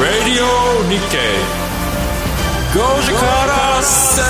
[0.00, 0.44] Radio
[0.88, 1.38] Nikkei.
[2.72, 4.22] 5時から正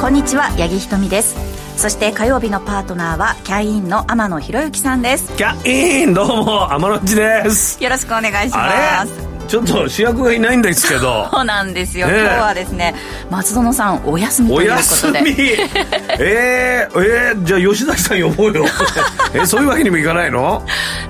[0.00, 1.36] こんにちは八木ひとみです
[1.76, 11.28] そして火曜日のパートナーはキャインの天野博之さんですキャインどうも天野っちですよろしくお願いしあますれちょっと主役がいないんですけど。
[11.34, 12.94] そうなんですよ、今日はですね
[13.30, 15.20] 松園さんお休みとおいうこ休とで。
[15.22, 15.30] み？
[16.20, 18.64] えー、えー、じゃあ吉崎さん呼ぼうよ。
[19.34, 20.62] えそういうわけにもいかないの？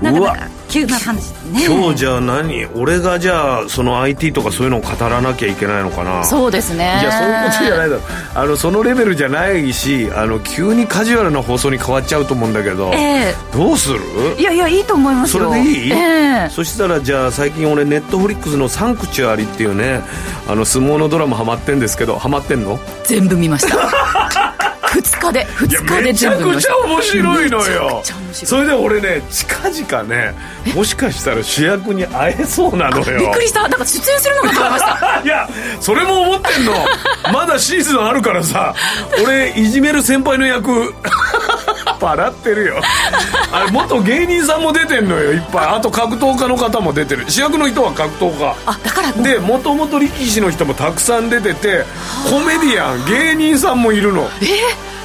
[0.02, 1.64] うわなんかなんか急な話ね。
[1.66, 2.66] 今日じゃあ何？
[2.74, 6.24] 俺がじゃあその IT とかそういうのを語らなきゃいけないのかな？
[6.24, 6.98] そうですね。
[7.02, 8.02] いやそういうことじゃないだろ。
[8.34, 14.00] あのそのレベルじゃないしあの急にカジュアルな放送に変わっちゃうと思うんだけど、えどうする？
[14.38, 15.96] えいやいやいいと思いますそよれでいい、え
[16.46, 16.50] え。
[16.50, 20.00] そしたらじゃあ最近俺ネットフリックスの「サンクチュアリ」っていうね
[20.48, 22.78] あの相撲のドラマハマってんですけどハマってんの？
[23.04, 23.76] 全部見ました。
[24.90, 26.80] 2日で2日で全部めちゃよ。
[26.80, 27.50] くちゃ面白い。
[28.32, 30.34] それで俺ね近々ね
[30.74, 33.18] もしかしたら主役に会えそうなのよ。
[33.20, 33.62] びっくりした。
[33.62, 35.22] なんか出演するのかと思いました。
[35.24, 35.48] いや
[35.80, 36.74] それも思ってんの。
[37.32, 38.74] まだシーズンあるからさ
[39.24, 40.92] 俺いじめる先輩の役
[42.06, 42.80] 笑ってるよ。
[43.52, 45.66] あれ元芸人さんも出てんのよいっぱい。
[45.66, 47.24] あと格闘家の方も出てる。
[47.28, 48.54] 主役の人は格闘家。
[48.66, 51.84] あだからでもともと力士の人もたくさん出てて
[52.30, 54.28] コメディアン芸人さんもいるの。
[54.40, 54.48] えー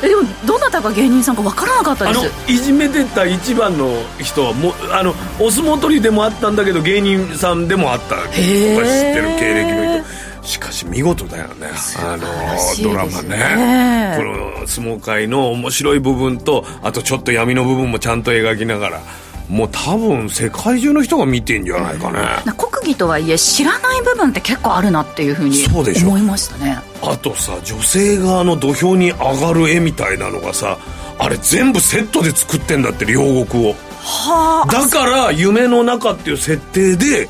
[0.04, 8.16] えでもどなたが芸人さんか分からなかったあのですいじめてた一番の人はもうあのお相撲取りでもあったんだけど芸人さんでもあった。
[8.16, 8.76] 知って
[9.22, 10.06] る経歴の人
[10.46, 11.68] しかし見事だよね。
[11.98, 12.26] あの
[12.84, 13.30] ドラマね。
[13.38, 19.02] ねこの相撲界の面白い部分とあとちょっと闇の部分もちゃんと描きながら
[19.50, 22.20] もう多分世界中の人が見てんじゃないかね。
[22.46, 26.08] な国技とはいえ知らない部分って結構あるなっていうふうにそうでしょ。
[26.10, 26.78] 思いましたね。
[27.02, 30.78] あとさ女性側の土俵に上がる絵みたいなのがさ
[31.18, 33.76] あれ全部セットで作ってんだって両国を。
[34.02, 34.72] はあ。
[34.72, 37.28] だから夢の中っていう設定で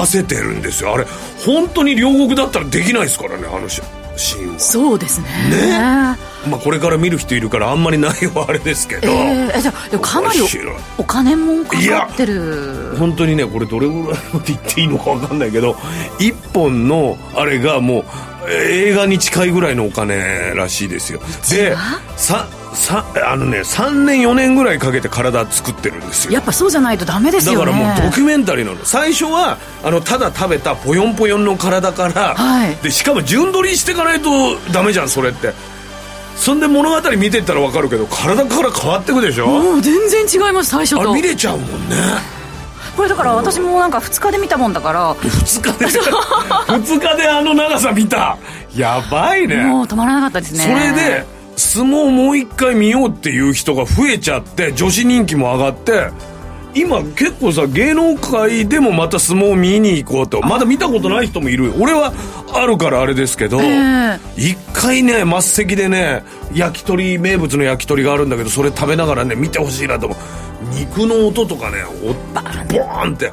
[0.00, 0.94] 出せてるんですよ。
[0.94, 1.06] あれ
[1.44, 3.82] 本当に両国だったらできないですからねあのシ
[4.16, 4.60] シーンは。
[4.60, 5.26] そうですね。
[5.50, 6.16] ね。
[6.48, 10.40] まあこれから見る人いるからあんまり内容はあれですけど、えーえじゃあでもかなり
[10.98, 12.94] お金もかかってる。
[12.98, 15.76] 本当にねこれどれぐらいのって言っていいのか分かんないけど
[16.20, 18.04] 一本のあれがもう
[18.48, 21.20] えー映画に近いぐらいのお金らしいですよ。
[21.50, 21.74] で
[22.16, 26.32] ささあのね3年4年ぐらいかけて体作ってるんですよ。
[26.32, 27.72] やっぱそうじゃないとダメですだよね。
[27.72, 28.84] からもうドキュメンタリーなの。
[28.84, 32.76] 最初はあのただ食べたぽよんぽよんの体から、はい。
[32.76, 35.52] でしかも順取りしていかないとダメじゃんそれって。
[36.36, 41.96] そんで物語見てったら分かるけど体から変わってくでしょ、もう全然違います最初あれと見れちゃうもんね。
[42.96, 45.14] これだから私もなんか2日で見たもんだから。
[45.14, 45.86] 2日で？
[46.66, 48.36] 2日であの長さ見た？
[48.74, 49.62] やばいね。
[49.64, 50.64] もう止まらなかったですね。
[50.64, 51.24] それで
[51.56, 56.10] 相撲もう一回見ようっていう人が増えちゃって女子人気も上がって
[56.74, 60.40] 今結構さ芸能界でもまた相撲見に行こうと。
[60.40, 62.12] まだ見たことない人もいる俺は
[62.52, 64.18] あるからあれですけど、え。
[64.36, 70.18] 一回ね末席でね焼き鳥名物の焼き鳥があるんだけどそれ食べながらね見てほしいなと思う。
[70.74, 73.32] 肉の音とかねおバーンって。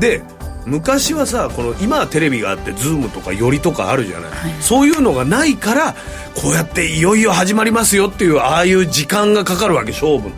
[0.00, 0.22] で
[0.66, 5.94] 昔はさこの今はテレビがあってズームとか寄りとかあるじゃない、そういうのがないから
[6.34, 10.30] こうやっていよいよ始まりますよっていうああいう時間がかかるわけ勝負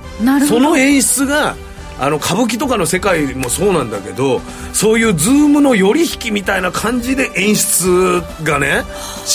[0.47, 1.57] その演出が
[1.99, 4.41] あの歌舞伎とかの世界もそうなんだけど
[4.73, 8.83] そういうズームの寄り引きみたいな感じで演出がね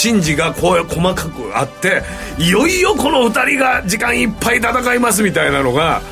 [0.02, 2.02] 神事がこう細かくあって
[2.38, 6.02] いよいよこの2人が時間いっぱい戦いますみたいなのが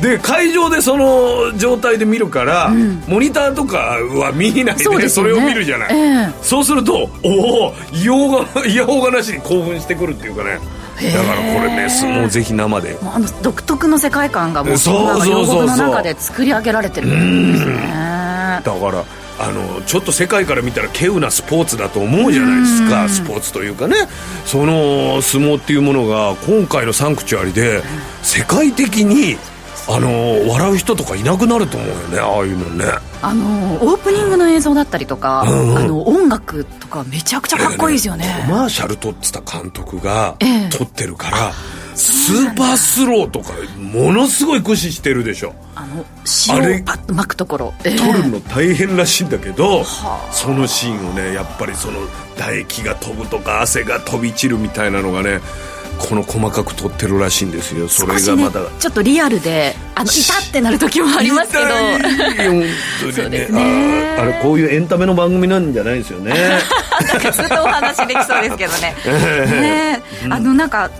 [0.00, 2.72] で会場でその状態で見るから、
[3.06, 5.08] モニターとかは見ないでそね。
[5.08, 6.32] それを見るじゃない、ええ。
[6.42, 10.58] そうするとおおいやおうがなしに興奮してくるっていうかね。
[11.00, 12.98] だからこれね相撲ぜひ生で。
[13.02, 18.60] あの独特の世界観がもうそうそうそうの中で作り上げられてるんですね。
[18.64, 19.04] だから
[19.38, 23.08] あのちょっと世界から見たら稀有なスポーツだと思うじゃないですか。
[23.08, 23.96] スポーツというかね。
[24.44, 27.82] その相撲っていうものが今回の「サンクチュアリ」で
[28.22, 29.38] 世界的に
[29.92, 32.84] あの笑う人とかいなくなると思うよねああいうのね。
[33.22, 38.44] あのオープニングの映像だったりとか、あの音楽とかめちゃくちゃかっこいいですよね。
[38.46, 40.68] コマーシャル撮ってた監督がええ。
[40.70, 41.52] 撮ってるから、
[41.94, 45.54] スーパースローとかものすごい駆使してるでしょ。
[45.74, 46.04] あの
[46.48, 47.96] 塩をパッと巻くところ、ええ。
[47.96, 51.98] 撮るの大変らしいんだけど、そのシーンをねやっぱりその
[52.36, 55.40] 唾液が飛ぶとか汗が飛び散るみたいなのがね
[56.00, 57.86] この細かく撮ってるらしいんですよ。
[57.88, 61.64] それがまた、ちょっとリアルであのいたってなる時もありますけど。
[61.64, 62.60] 痛いよ本当に。
[62.60, 62.66] ね
[63.12, 63.62] そうですね。
[64.16, 66.34] あーあれこういうエンタメの番組なんじゃないですよね。
[67.12, 68.96] なんかずっとお話できそうですけどね。
[69.06, 70.26] ねえ。
[70.30, 70.90] あのなんか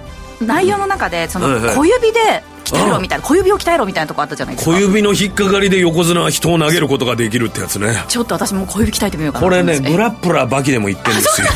[0.41, 4.77] 内容の中でその小指で鍛えろみたいな小指を鍛えろみたいなとこあったじゃないですか。
[4.77, 8.05] 小指の引っかかりで横綱は人を投げることができるってやつね。
[8.09, 11.49] ちょっと私も小指鍛えてみようかなこれねグララップラーバキでも言ってるんですよ。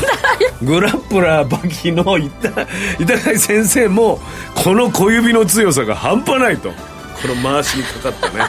[0.62, 2.48] グラップラーバキの板
[2.98, 4.20] 板谷先生も
[4.54, 6.70] この小指の強さが半端ないと。
[6.70, 8.44] この回しにかかったね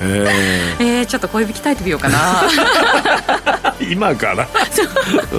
[0.00, 2.18] え えー、ちょっと小指鍛えてみようかな。
[2.18, 4.46] ー 今から、
[5.32, 5.36] う。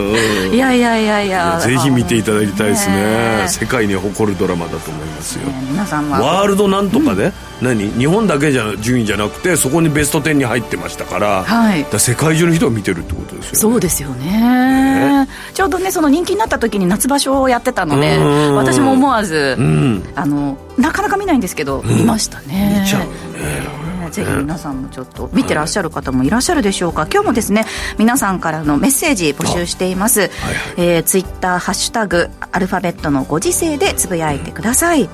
[0.51, 0.53] ん。
[0.53, 1.59] いやいやいやいや。
[1.61, 2.95] ぜひ見ていただきたいですね。
[2.95, 5.41] ね世界に誇るドラマだと思いますよ。
[5.69, 6.19] 皆さんは。
[6.19, 7.31] ワールドなんとかで、
[7.61, 7.91] 何？
[7.97, 11.85] 日本だけじゃ順位じゃなくてそこにベスト10に入ってましたから,、はい。
[11.97, 13.59] 世界中の人が見てるってことですよね。
[13.59, 15.27] そうですよね。
[15.53, 18.55] ちょうどねその人気になった時に夏場所をやってたのでうん。
[18.55, 20.03] 私も思わず、ん。
[20.15, 22.79] あのなかなか見ないんですけど、見ましたね。
[22.81, 23.11] 見ちゃうよね
[23.41, 23.80] ね
[24.11, 27.65] ぜひ皆さんもちょっと見てらっしゃる方もいらっしゃるでしょうか、今日もですね
[27.97, 30.29] 皆さんからのメッセージ募集しています、
[30.77, 35.09] えーツイッターハッシュタグアルファベットのご時世でつぶやいてください。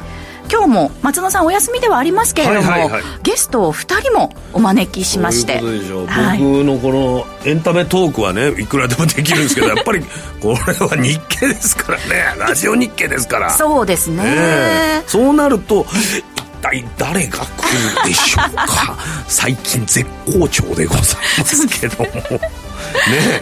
[0.49, 3.03] 今日も松野さんお休みではありますけれども、はいはいはい。
[3.23, 5.59] ゲストを2人もお招きしまして。
[5.59, 6.39] そういうことでしょう、はい。
[6.39, 10.01] 僕のこのエンタメトークはねいくらでもできるんですけどやっぱり
[10.41, 12.03] これは日経ですからね。
[12.39, 13.49] ラジオ日経ですから。
[13.49, 15.09] そうですね、ええ。
[15.09, 15.85] そうなると
[16.36, 17.43] 一体誰が来
[18.03, 18.97] るでしょうか？
[19.27, 20.05] 最近絶
[20.39, 21.03] 好調でござい
[21.39, 22.03] ますけども。
[22.05, 22.11] ね。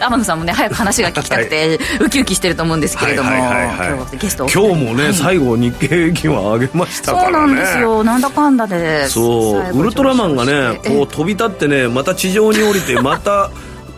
[0.00, 3.66] 天野さんもね早く話が聞きたくて、ウキウキしてると思うんですけれども、はいはいはいはい。
[3.68, 4.48] 今日はゲストを。
[4.48, 7.24] 今日もね、はい最後日経平均は上げましたからね。
[7.26, 8.04] そうなんですよ。
[8.04, 9.78] なんだかんだでそう。
[9.78, 13.50] ウルトラマンがねこう飛び立ってねまた地上に降りてまた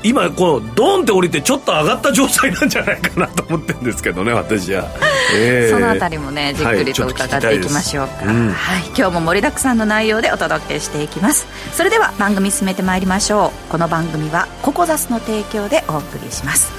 [0.02, 4.88] 今こうドンって降りてちょっと上がった状態なんじゃないかなと思ってるんですけどね私は、
[5.34, 5.70] ええ。
[5.70, 8.52] そのあたりもねじっくりと伺っていきましょうか、うん。
[8.52, 11.46] はい、今日も盛りだくさんの内容でお届けしていきます。
[11.72, 13.70] それでは番組進めてまいりましょう。
[13.70, 16.72] この番組はココザスの提供でお送りします。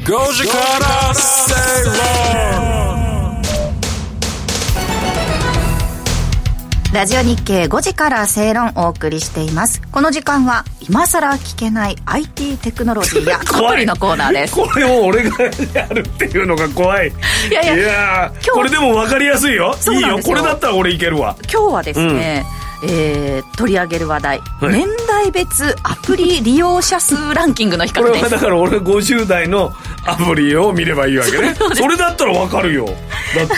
[0.00, 1.12] 5時から
[6.92, 9.80] ラジオ日経5時から正論お送りしています。
[9.92, 13.74] この時間は今さら聞けない IT テクノロジーやア 怖い。
[13.74, 14.56] プリのコーナーです。
[14.56, 17.08] これを俺がやるっていうのが怖い。
[17.08, 19.76] いやいやー今日これでも分かりやすいよ。
[19.92, 20.18] いいよ。
[20.18, 21.36] これだったら俺いけるわ。
[21.52, 22.44] 今日はですね、
[22.82, 24.72] えー取り上げる話題、はい。
[24.72, 29.72] 年代別アプリ利用者数ランキングの比これは較ですだから俺50代の
[30.06, 31.54] アプリを見ればいいわけね。
[31.76, 32.86] それだったら分かるよ。
[32.86, 32.96] だっ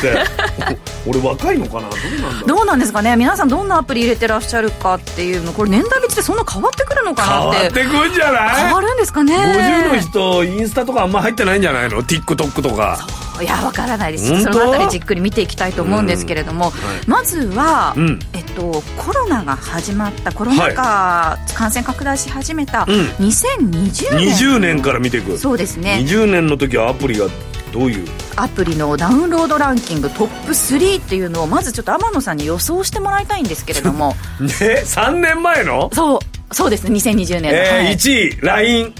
[0.01, 0.17] て。
[1.07, 1.89] 俺若いのかな？
[1.89, 3.15] どうなんだどうなんですかね？
[3.17, 5.53] 皆さんどんなアプリ入れてらっしゃるかっていうの。
[5.53, 8.65] これ年代別でそんな変わってくるのか変なっわっててくんじゃない？
[8.65, 13.07] 変わるんですかね？50の人インスタとかあんま入ってないんじゃないの？TikTok とか
[13.40, 14.43] いやわからないです。
[14.43, 16.73] そのあたりじっくり見ていきたいと思うんですけれども、
[17.06, 18.19] まずは、うん。
[18.32, 23.06] えっと、コロナが始まったコロナ禍、感染拡大し始めたうん。
[23.26, 25.38] 2020年、20年から見ていく。
[25.38, 25.99] そうですね。
[26.05, 27.26] 20年の時はアプリが
[27.73, 28.08] どういう？
[28.37, 34.14] アプリのダウンロードランキングトップ3っていうのをまずちょっと天野さんに予想してもらいたいんですけれども。
[34.40, 34.49] ね
[34.84, 35.90] 3年前の？
[35.93, 36.19] そう。
[36.55, 38.94] そうですね2020年の、えーはい、1位 LINE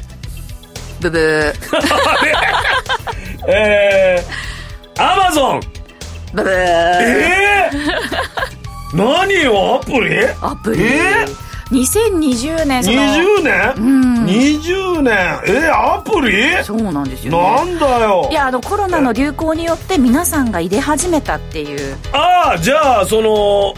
[1.02, 1.52] ブブ
[3.49, 5.62] えー、アマゾンー
[6.35, 6.53] ブブー。
[6.53, 10.25] えー、何よアプリ？
[10.41, 11.25] アプリ、え
[11.71, 13.03] 2020年その。
[13.03, 14.25] 20年、うん。
[14.27, 15.15] 20年。
[15.47, 16.62] えー、アプリ？
[16.65, 17.56] そうなんですよね。
[17.56, 18.29] なんだよ。
[18.31, 21.96] いやあのコロナの流行によって皆さんが入れ始めたっていう。
[22.13, 23.75] ああじゃあその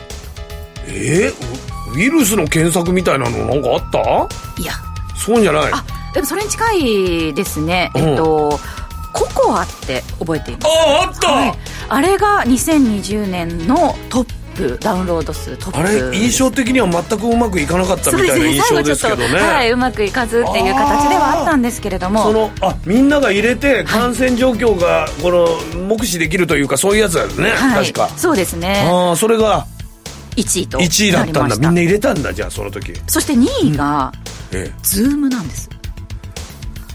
[0.87, 3.99] えー、ウウイルスの検索みたいなのなんかあった？
[4.61, 4.73] いや。
[5.16, 5.73] そうじゃない。
[5.73, 8.59] ああでもそれに近いですね、うんえっと
[9.14, 10.66] ココアって覚えています？
[10.66, 11.54] ああった、はい、
[11.88, 15.78] あれが2020年のトップダウンロード数トップ。
[15.78, 19.38] あれ印象的には全くうまくいかなかったみたいな印象ですけどね。
[19.38, 22.25] はい、うまくいかずっていう形ではあったんですけれども。
[22.25, 28.09] そのあみんなが入れて感染状況がこの目視できるというかそういうやつだよね、はい、確か。
[28.16, 28.87] そうですね。
[28.88, 29.66] ああそれが
[30.37, 31.56] 1位と1位だったんだ。
[31.56, 32.92] みんな入れたんだじゃあその時。
[33.06, 34.12] そして2位が、
[34.52, 34.73] ええ。
[34.83, 35.68] Zoom なんです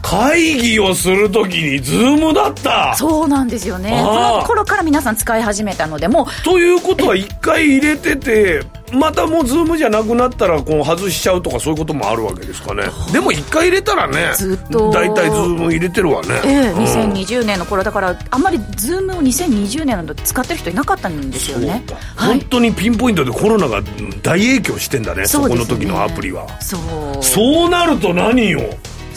[0.10, 2.96] 会議をするときに Zoom だった。
[2.96, 3.94] そうなんですよね。
[3.94, 12.86] あーこの頃から皆さん使い始めたのでもうということは一回入れててまたもう Zoom じゃなくなったらこう外しちゃうとかそういうこともあるわけですかね。
[13.14, 14.90] でも一回入れたらねずっと。
[14.90, 16.30] 大体 Zoom 入れてるわね。
[16.44, 21.84] ええうん2020年の頃だからあんまり Zoom を2020年の時使ってる人いなかったんですよね。
[22.16, 22.40] はい。
[22.40, 23.84] 本当にピンポイントでコロナが
[24.24, 25.50] 大影響してんだねそね。
[25.50, 26.48] この時のアプリは。
[26.60, 27.24] そう。
[27.24, 28.62] そうなると何よ？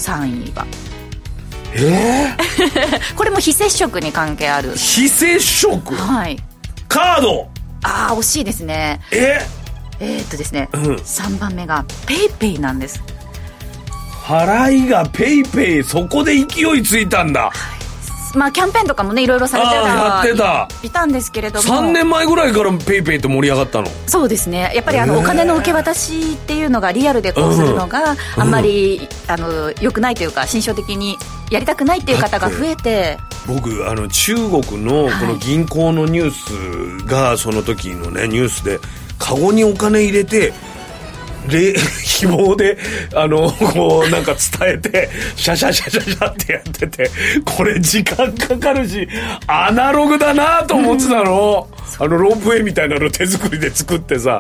[0.02, 0.66] 3位は。
[1.75, 2.37] え
[3.16, 4.75] これも非接触に関係ある。
[4.76, 5.94] 非接触？
[5.94, 6.38] はい。
[6.88, 7.49] カード？
[7.82, 9.00] ああ惜しいですね。
[9.11, 9.40] え？
[10.00, 10.82] えー、っとですね、うん。
[10.97, 13.02] 3番目が PayPay なんです。
[14.25, 17.50] 払いが PayPay そこで勢いついたんだ
[18.34, 20.68] まあキャンペーンとかもねいろいろされてたやってた。
[20.82, 21.68] いたんですけれども。
[21.68, 23.88] 3年前ぐらいから PayPay って盛り上がったの？
[24.06, 24.72] そうですね。
[24.74, 31.16] やっぱりあの、お金の受け渡しっていうのがリアルでこうするのが、あんまり、あの良くないというか心象的に
[31.50, 33.18] やりたくないっていう方が増えて。
[33.46, 34.52] 僕あの中国
[34.84, 38.78] のこの銀行のニュースがその時のねニュースで
[39.18, 40.52] カゴにお金入れて
[41.49, 42.78] で紐で
[43.14, 47.11] あのこうなんか伝えてシャシャシャシャシャってやってて
[47.44, 49.08] これ時間かかるし
[49.46, 51.68] アナログだなと思ってたの、
[51.99, 54.38] あのロープウェイみたいなの手作りで作ってさ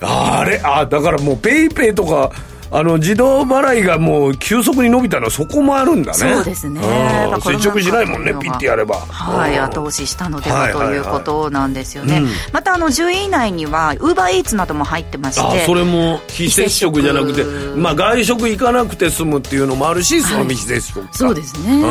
[0.00, 2.30] あれあだからもう PayPay とか
[2.70, 6.18] あの自動払いがもう急速に伸びたのはそこもあるんだね。
[6.18, 6.80] そうですね。
[6.80, 7.30] うん。
[7.30, 8.96] だから接触しないもんねピッてやれば。
[8.96, 9.62] はい、うん。
[9.62, 17.44] 後押ししたのではということなんですよね、うんまたあの10位以内には Uber Eats なども入ってましあてそれも非接触じゃなくて
[17.76, 21.12] まあ外食行かなくて済むっていうのもあるしその非接触か。
[21.12, 21.82] そうですね、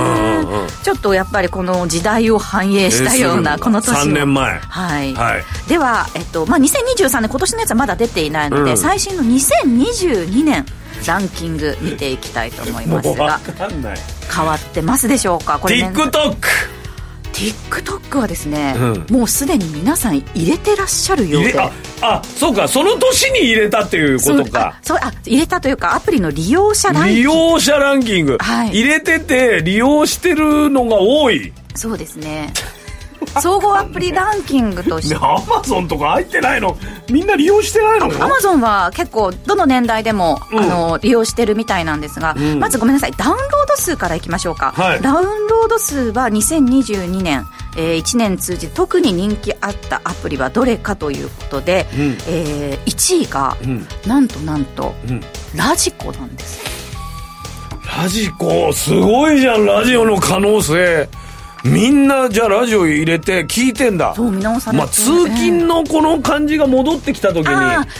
[0.83, 4.59] ちょっとやっぱりこの時代を反映したようなこの年3年前。
[4.59, 5.43] はい、はい。
[5.67, 8.77] では、えっとまあ、2023年今年のやつはまだ出ていないので、うん。
[8.77, 10.65] 最新の2022年
[11.05, 13.39] ランキング見ていきたいと思いますが
[14.33, 15.59] 変わってますでしょうか？
[15.59, 16.37] これ、ね、TikTok
[17.33, 18.75] TikTok はですね、
[19.09, 21.59] うもうすでに皆さん入れてらっしゃるようで。
[21.59, 24.79] ああそうかその年に入れたっていうことか。
[24.81, 28.69] そうあ入れたというかアプリの利用者ランキン利グ用者ランキング、はい。
[28.69, 31.53] 入れてて利用してるのが多い。
[31.75, 32.51] そうですね
[33.41, 35.15] 総合アプリランキングとして。
[35.15, 36.77] ねアマゾンとか入ってないの？
[37.09, 38.05] みんな利用してないの？
[38.05, 40.59] アマゾンは結構どの年代でも、うん。
[40.59, 42.59] あの利用してるみたいなんですが、ん。
[42.59, 43.11] まずごめんなさい。
[43.11, 45.01] ダウンロード数からいきましょうか、はい。
[45.01, 47.45] ダウンロード数は2022年、
[47.77, 52.17] えー1年通じて特に人気あったアプリはどれかということで、うん。
[52.27, 53.87] えー1位が、ん。
[54.07, 55.21] なんとなんと、うん。
[55.55, 56.65] ラジコなんです。
[57.97, 61.07] ラジコすごいじゃんラジオの可能性
[61.71, 64.13] みんなじゃあラジオ入れて聞いてんだ。
[64.15, 67.53] そう見直されてまあ、通勤のこの感じが戻ってきた時に、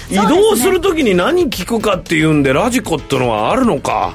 [0.10, 4.14] 移動する時に何聞くかっていうんでラジコってのはあるのか。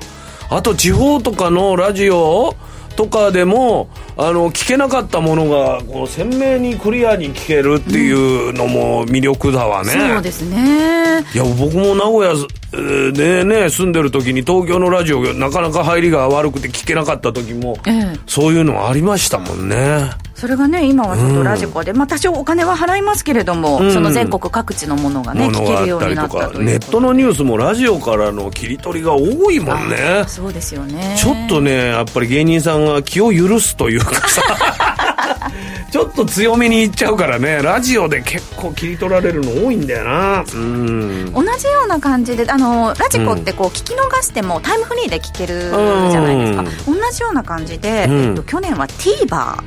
[0.50, 2.54] あと地方とかのラジオ
[2.96, 11.20] とかでもあの聞けなかったものがこう鮮明にクリアに聞けるっていうのも魅力だわね、そうですね。
[11.34, 12.32] いや僕も名古屋
[12.74, 18.18] えーでね住んでる時に東京のラジオがなかなか入りが悪くて聞けなかった時も、ええ。
[18.26, 20.10] そういうのありましたもんね
[20.42, 23.92] それがね今はちょっとラジコで、まあ多少お金は払いますけれども、ん。
[23.92, 30.24] その全国各地のものがね聞けるようになったとかネットのニュースもラジオからの切り取りが多いもんね。
[30.26, 31.14] そうですよね。
[31.16, 34.42] ちょっとねやっぱり芸人さんが気を許すというかさ。
[35.92, 40.44] ちょっと強めに言っちゃうからねラジオで結構切り取られるの多いんだよな。
[40.52, 41.32] うん。
[41.32, 45.70] 同じような感じであのラジコってこう聞き逃してもタイムフリーで聞ける
[46.10, 48.30] じゃないですか、同じような感じで、うん。
[48.30, 49.62] えっと、去年は TVer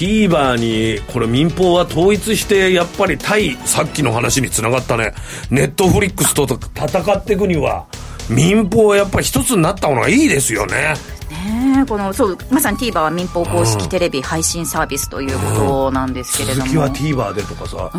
[0.00, 5.12] TVer にこれ民放は統一してやっぱり対さっきの話につながったね。
[5.50, 7.84] ネットフリックスと戦っていくには
[8.30, 10.94] 民放はやっぱり一つになった方がいいですよね。
[11.40, 11.82] ね。
[11.82, 17.90] えこのそうまさに TVer は民放公式テレビ配信サービスということなんですけれども、続きは TVer でとかさ、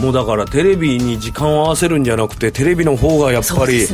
[0.00, 3.86] もうだからテレビに時間を合わせるんじゃなくてテレビの方がやっぱり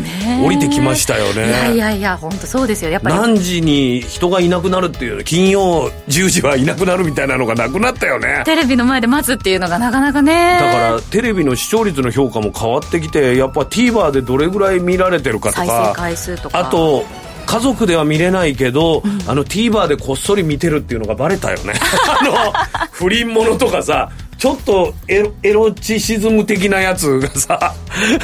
[0.44, 1.46] 降りてきましたよね。
[1.46, 2.90] いやいやいや本当そうですよ。
[2.90, 3.14] やっぱり。
[3.14, 8.42] 何時に人がいなくなるっていう金曜10時はいなくなるみたいなのがなくなったよね。
[8.44, 10.58] テレビの前で待つっていうのがなかなかね。
[10.60, 16.60] だからテレビの視聴率の評価も変わってきてやっぱ TVer でどれぐらい見られてるかと再か生回数とか。
[16.60, 17.04] あと
[17.46, 21.74] 家族では見れないけど、あの TVer でこっそり見てるっていうのがバレたよね。
[22.20, 22.52] あの
[22.90, 27.74] 不倫ものとかさちょっとエロエロチシズム的なやつがさ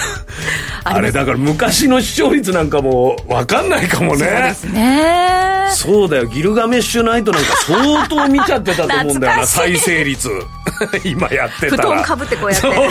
[0.85, 5.69] あれだから昔の視聴率なんかも分かんないかもそうでねすね。
[5.75, 6.27] そうだよ。
[6.27, 10.29] ギルガメッシュナイトなんか相当見ちゃってたと思うんだよな再生率。
[11.05, 11.83] 今やってたら。
[11.85, 12.67] 布団かぶってこうやって。
[12.67, 12.91] そうそう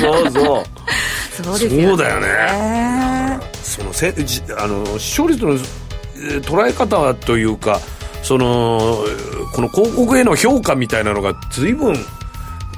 [0.00, 0.64] そうそう。
[1.44, 2.28] そうそうだよね
[3.72, 7.80] そのせじあの視聴率のえー捉え方というか
[8.22, 8.98] その
[9.54, 11.96] この広告への評価みたいなのが随分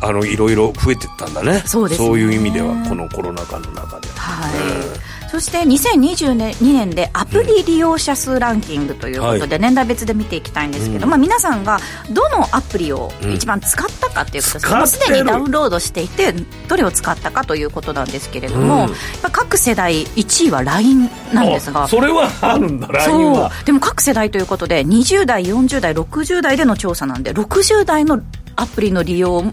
[0.01, 1.63] あのいろいろ増えてったんだね。
[1.67, 2.09] そうですね。
[2.09, 4.09] いう意味ではこのコロナ禍の中で。
[4.17, 11.81] はい、そそして2022年でアプリ利用者数ランキングということで、年代別で見ていきたいんですけど、まあ、皆さんが
[12.13, 16.33] どのアプリを一番使ったかっていうことです、使ってるもうすでにダウンロードしていて
[16.69, 18.95] どれを使ったかということなんですけれども、うん。
[19.33, 21.83] 各世代1位は LINE なんですが。
[21.83, 23.51] あそれはあるんだ LINE は。
[23.65, 28.23] でも各世代ということで20代40代60代での調査なんで60代の
[28.57, 29.53] アプリの利用も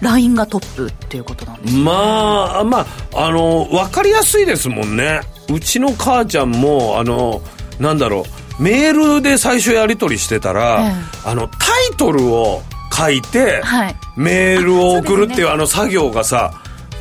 [0.00, 5.20] LINE がトップっていうことなんです、まあまああの分かりやすいですもんね。
[5.50, 7.42] うちの母ちゃんもあの
[7.78, 8.24] なんだろ
[8.58, 8.62] う。
[8.62, 10.92] メールで最初やり取りしてたら、え
[11.26, 11.56] あのタ
[11.92, 13.96] イトルを書いて、はい。
[14.16, 16.52] メールを送るっていうああの作業がさ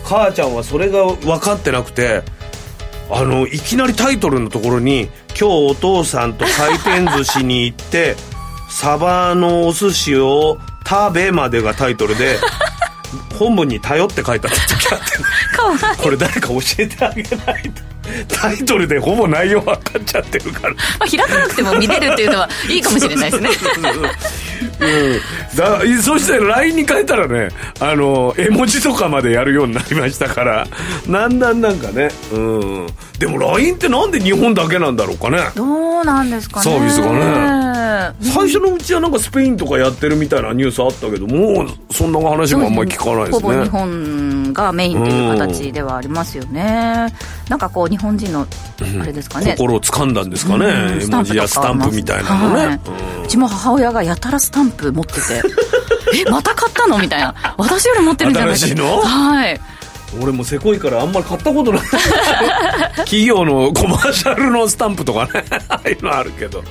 [0.03, 2.23] 母ちゃんはそれが分かってなくて
[3.09, 5.09] あのいきなりタイトルのところに
[5.39, 8.15] 「今日お父さんと回転寿司に行って
[8.69, 12.39] サバのお寿司を食べ」までがタイトルで
[13.37, 14.75] 本文に「頼」って書いてあった。
[14.75, 17.95] 時あってこれ誰か教えてあげないと。
[18.27, 20.73] タイトルでほぼ内容分かっちゃってるから。
[20.73, 23.49] まあ、開かなくても見れるっていうのはいいかもしれないですね
[24.79, 30.67] うん、だそして LINE に変えたらねあの絵文字とかまでやるようになりましたから。
[31.09, 32.09] だんだんなんかね。
[32.31, 32.87] うん。
[33.19, 35.39] でも LINE ってなんで日本だけなんだろうかね。
[35.55, 36.63] どうなんですかね。
[36.63, 37.85] サービスがね。
[38.21, 43.39] 最初のうちはなんかスペインとかやってるみたいなニュースあったけどもうそんな話もあんまり聞かないですね。
[43.39, 47.07] ほぼ日本がメインっていう形ではありますよね、
[47.49, 48.45] なんかこう日本人の
[49.01, 51.01] あれですかね、心を掴んだんですかね、うん。
[51.01, 52.79] 絵文字やスタンプみたいなのね、はい。
[53.25, 55.41] うちも母親がやたらスタンプ持ってて。
[56.27, 56.99] えまた買ったの？
[56.99, 57.33] みたいな。
[57.57, 58.51] 私より持ってるんじゃな。
[58.51, 58.99] いか新しいの？
[59.01, 59.59] はい
[60.21, 61.81] 俺もせこいからあんまり買ったことない。
[63.05, 65.45] 企業のコマーシャルのスタンプとかね。
[65.69, 66.63] ああいうのあるけど、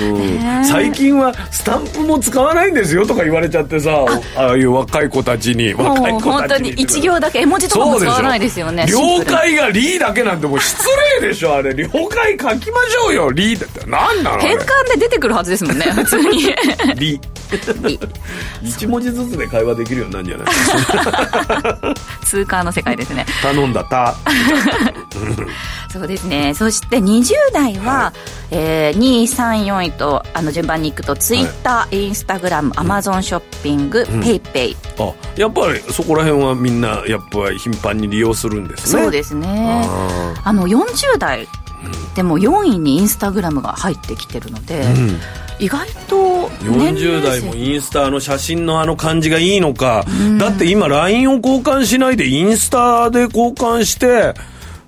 [0.00, 0.64] うん。
[0.64, 3.90] 最近はスタンプも使わないんですよとか言われちゃってさ。
[4.36, 4.46] あ。
[4.52, 5.74] あいう若い子たちに。
[5.74, 8.86] 若い子たち本当に一行だけ絵文字とかも使わないですよね。
[8.88, 10.76] 了解が「リ」だけなんてもう失
[11.20, 11.74] 礼でしょあれ。
[11.74, 13.80] 了解書きましょうよ「リ」だって。
[13.86, 14.64] 何なの変換
[14.94, 16.54] で出てくるはずですもんね普通に。
[16.96, 17.20] リ
[18.62, 20.44] 一文字ずつで会話できるようになるんじゃな
[21.90, 21.94] い？
[22.24, 23.24] 通貨の世界ですね。
[23.42, 24.14] 頼んだた。
[25.92, 26.52] そうですね。
[26.54, 28.12] そして20代は、
[28.50, 34.76] えー、2位3位4位とあの順番にいくとツイッター、インスタグラムアマゾンショッピング、ペイペイ。
[34.98, 39.02] あやっぱりそこら辺はみんなやっぱり頻繁に利用するんですね。
[39.02, 39.82] そうですね。
[39.86, 41.48] ああの40代
[42.14, 45.20] でも4位にインスタグラムが入ってきてるので、ん。
[45.58, 50.04] 意外と年40齢層代もインスタの写真のあの感じがいいのか、
[50.38, 54.34] だって今 LINE を交換しないでインスタで交換して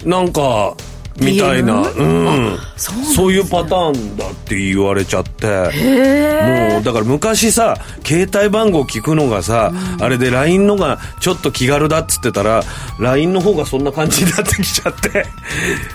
[0.05, 0.77] なんか
[1.21, 1.83] みたいな？
[1.83, 2.59] うん。
[2.77, 5.47] そういうパターンだって言われちゃって。
[5.73, 12.63] へもうだから昔さ携帯番号聞くのがさ、あれで LINE のがちょっと気軽だっつってたら
[13.01, 15.27] LINE の方がそんな感じになってきちゃって。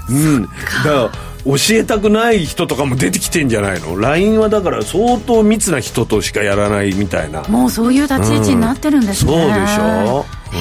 [0.09, 0.43] うん。
[0.43, 0.57] だか
[0.89, 1.09] ら
[1.45, 7.43] 教えたくない人とかも出てきてんじゃないの？LINE はだから相当密な人としかやらないみたいな。
[7.43, 10.25] もうそういう立ち位置になってるんですね、そうでしょ？
[10.53, 10.57] へ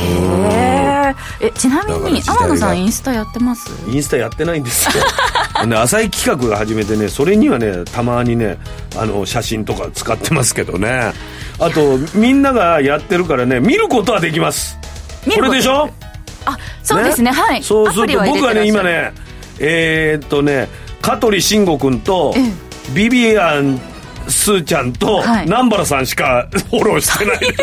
[0.68, 0.71] え
[1.40, 3.70] えちなみに天野さんインスタやってます？
[3.88, 5.04] インスタやってないんですよ。
[5.66, 8.58] で浅い企画が始めてねそれにはねたまにね
[8.96, 11.12] あの写真とか使ってますけどね。
[11.58, 14.76] あとみんながやってるからね見ることはできます。
[15.26, 15.88] 見るこれでしょ
[16.44, 17.30] あそうですね。
[17.30, 17.62] はい。
[17.62, 19.12] そうすると僕はね今ね
[19.60, 20.68] えーっとね
[21.00, 22.52] 香取慎吾君とええ。
[22.94, 23.80] ビビアン
[24.28, 25.44] スーちゃんとはい。
[25.44, 27.38] 南原さんしかフォローしてない。
[27.38, 27.62] で す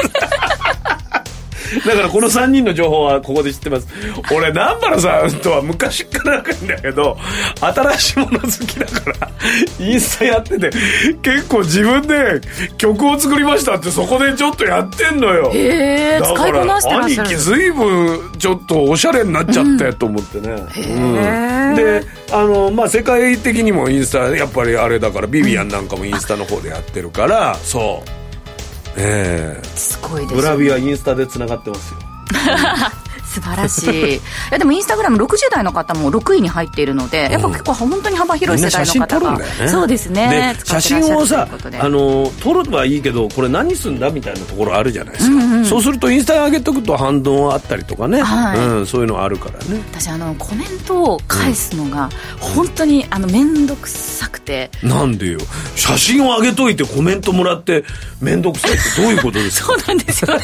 [1.86, 3.88] だからこの3人の情報はここで知ってます。
[4.32, 7.18] 俺南原さんとは昔から仲いいんだけど
[7.60, 9.32] 新しいもの好きだから
[9.80, 10.70] インスタやってて
[11.22, 12.42] 結構自分で
[12.78, 15.52] 曲を作りましたってそこでちょっとやってんのよ。
[15.54, 17.30] へえだ使いこなしてらっ兄しゃる。
[17.30, 21.76] 貴ずいぶんちょっとおしゃれになっちゃってと思ってね、うん。
[21.76, 28.19] であのまあ世界的にもインスタやっぱりあれだからビビアンなんかもインスタの方でやってるからそう
[29.00, 29.66] ええ。
[29.78, 32.00] すごいですグラビアインスタでつながってますよ
[33.30, 34.16] 素晴らしい。
[34.16, 34.20] い
[34.52, 39.46] やでもインスタグラム60代の方も6位に入っているのでやっぱ結構本当に幅広い世代の方がね。
[39.70, 40.56] そうですね。
[40.64, 41.48] 写真をさ
[41.80, 48.60] あの撮るのはいいけどこれ何すんだみたいなところあるじゃないですか、そうするとインスタに上げとくと反動あったりとかね、はい。
[48.60, 49.82] うん、そういうのあるからね。
[49.92, 54.72] 私あのコメントを返すのが本当にあの面倒くさくて。
[54.84, 55.40] なんでよ。
[55.76, 57.84] 写真を上げといてコメントもらって
[58.22, 59.68] 面倒くさいってどういうことですか？
[59.74, 60.38] そうなんですよ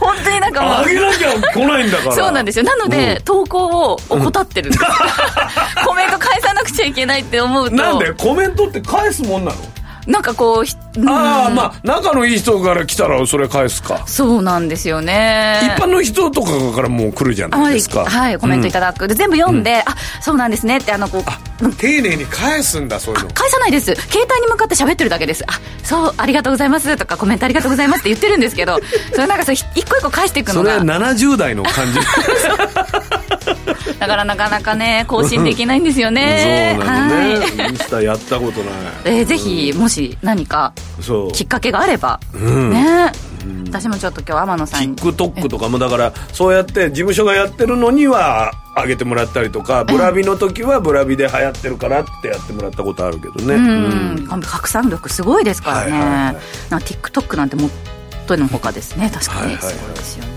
[0.00, 0.86] 本当になんかもう。
[0.86, 2.64] 上げなきゃ来ないんだから そうなんですよ。
[2.64, 3.22] なので、うん。
[3.24, 4.84] 投稿を怠ってるんです、
[5.86, 7.76] コメント返さなくちゃいけないって思うと。
[7.76, 8.12] なんで？
[8.14, 9.71] コメントって返すもんなの？
[10.06, 11.08] なんかこうひうん。
[11.08, 14.06] ああまあ仲のいい人から来たらそれ返すか。
[14.06, 15.60] そうなんですよね。
[15.76, 18.00] 一般の人とかからもう来るじゃないですか。
[18.00, 21.38] はい、はい、コメントいただく、で全部読んで、あそうなんですねってあのこうあ
[21.78, 23.30] 丁寧に返すんだそういうの。
[23.30, 23.94] 返さないです。
[23.94, 25.44] 携帯に向かって喋ってるだけです。
[25.46, 28.78] あそうありがとうございますとかコメントありがとうございますって言ってるんですけど
[29.12, 31.98] それなんかそれ一個一個返していくのそれが70代の感じ。
[33.98, 36.76] だからなかなかね更新できないんですよね。
[36.76, 37.70] そうなのね、はい。
[37.70, 38.72] インスタやったことない。
[39.04, 39.91] えーぜひもし
[40.22, 41.32] 何かそう。
[41.32, 42.70] きっかけがあれば、ん。
[42.70, 43.12] ね。
[43.66, 44.96] 私もちょっと今日天野さんに。
[44.96, 53.54] TikTok とかもだからそうやって事務所がやってるのには上げてもらったりとかブラビの時はブラビで流行ってるからってやってもらったことあるけどね。
[53.54, 56.36] うん、拡散力すごいですからね、はいはいはい。
[56.70, 57.70] なんか TikTok なんてもっ
[58.26, 59.10] とのほかですね。
[59.12, 59.40] 確かに。
[59.40, 59.74] はいはいはい。
[59.74, 60.31] すごいですよね、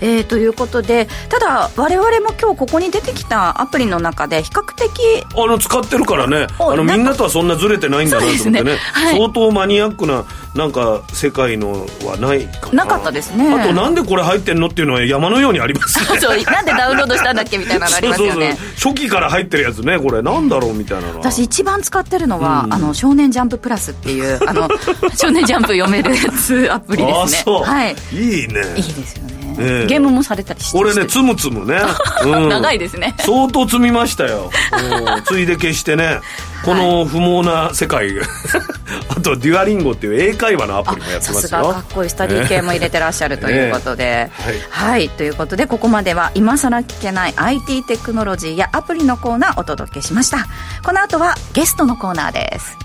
[0.00, 4.90] えーということでただ我々も今日ここに出てきたアプリの中で比較的
[5.36, 6.46] あの使ってるからね。
[6.58, 8.62] あのみんなとはそんなずれてないんだなと思ってね。
[8.62, 8.76] ね。
[8.92, 9.16] はい。
[9.16, 12.84] 相当マニアックななんか世界のはないかな。
[12.84, 13.52] なかったですね。
[13.52, 16.18] あとなんでこれ入ってんのっていうのは山のようにありますね。
[16.20, 18.58] そうなんでダウンロードしたんだっけみたいなのありますよね。
[18.76, 20.22] 初期から入ってるやつねこれ。
[20.22, 21.20] なんだろうみたいなのは。
[21.20, 24.68] 私一番使ってるのは、あの少年ジャンププラスっていうあの
[25.14, 27.38] 少年ジャンプ読めるやつアプリですね。
[27.40, 27.96] あそう、はい。
[28.12, 28.60] いいね。
[28.76, 29.86] いいですよね、ええ。
[29.86, 30.78] ゲームもされたりして。
[30.78, 31.80] 俺ねつむつむね、
[32.24, 32.48] うん。
[32.48, 33.14] 長いですね。
[33.18, 34.50] 相当積みましたよ、
[35.16, 35.24] うん。
[35.24, 36.20] ついで消してね。
[36.64, 38.10] この不毛な世界。
[39.08, 41.74] あとデュアリンゴっていう英会話のアプあリもやってさますすよが。
[41.74, 44.30] かっこいいスタディ系も入れてらっしゃるということで、え
[44.68, 50.46] はい、ということでここまでは今更聞けない IT テクノロジーやアプリのコーナーお届けしました。
[50.82, 52.76] この後はゲストのコーナーです。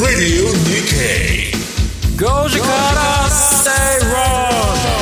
[0.00, 1.52] Radio Nikkei.
[2.16, 5.01] Goji Kara Stay Wrong.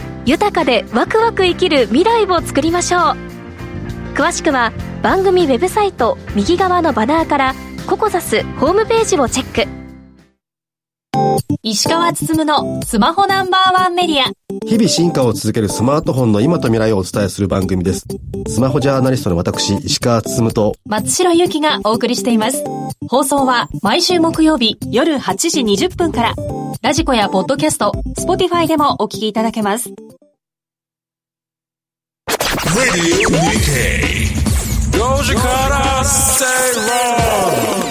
[0.25, 3.01] 豊かでワクワク生きる未来を作りましょう。
[4.13, 7.55] 詳しくは番組ウェブサイト右側のバナーから
[7.87, 9.80] ココザスホームページをチェック。
[11.63, 14.31] 石川つつむのスマホナンバーワンメディア。
[14.65, 18.07] 日々進化を続けるスマートフォンの今と未来をお伝えする番組です。
[18.47, 22.63] スマホジャーナリストの私、石川つつむと、松代ゆきがお送りしています。
[23.07, 26.33] 放送は毎週木曜日夜8時20分から。
[26.81, 29.91] radiko やポッドキャスト、 Spotify でもお聞きいただけます。
[32.75, 34.33] Radio Nikkei.
[34.93, 36.45] Goji Kara Stay
[36.87, 37.90] Wrong.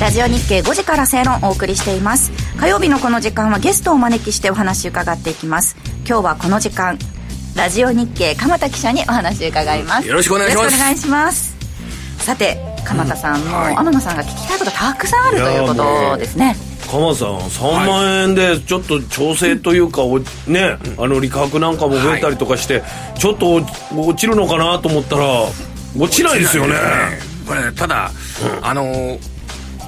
[0.00, 2.30] ラジオ日経5時から正論をお送りしています。
[2.58, 5.74] 火曜日のこの時間はゲストをお招きしてお話伺っていきます。
[6.06, 6.98] 今日はこの時間
[7.56, 10.06] ラジオ日経鎌田記者にお話伺います。
[10.06, 10.64] よろしくお願いします。
[10.64, 11.56] よろしくお願いします。
[12.18, 16.56] さて鎌田さん、もう天野さんが聞きたいことたくさんあるということですね。
[16.90, 22.82] 鎌さん3万円でちょっと調整というか、おねあの利確なんかも増えたりとかして、
[23.18, 25.24] ちょっと落落ちるのかなと思ったら
[25.98, 26.74] 落ちないですよね。
[27.48, 28.10] これねただ、
[28.60, 29.35] あのー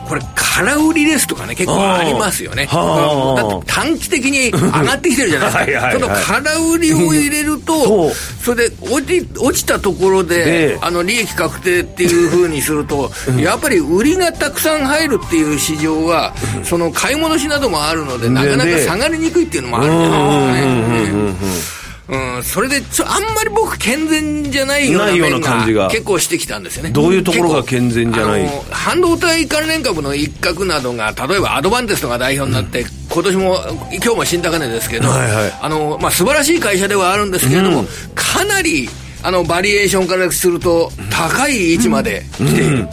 [0.08, 2.66] これ空売りですとかね結構ありますよね。
[2.66, 5.86] だって短期的に上がってきてるじゃないですか。
[5.86, 8.10] はいその空売りを入れると
[8.44, 16.32] それで落ち落ちたところでであの利益確定っていうふうにするとやっぱり売りがたくさん入るっていう市場は
[16.64, 21.77] その買い戻しなどもあるのでなかなか下がりにくいっていうのもあるんじゃないですかね。
[22.08, 25.84] うん、それでちょあんまり僕健全じゃないようなないような面感じが。
[25.84, 26.90] が結構してきたんですよね。
[26.90, 28.42] どういうところが健全じゃない？
[28.42, 33.58] 結構あの半導体関連株の一角などが例えばアドバンテストが代表になって、今年も
[33.92, 35.52] 今日も新高値ですけど、はいはい。
[35.60, 38.88] あのまあ、素晴らしい会社ではあるんですけれども、かなり
[39.22, 42.88] あのバリエーションからすると高い位置まで来ている、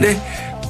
[0.00, 0.16] で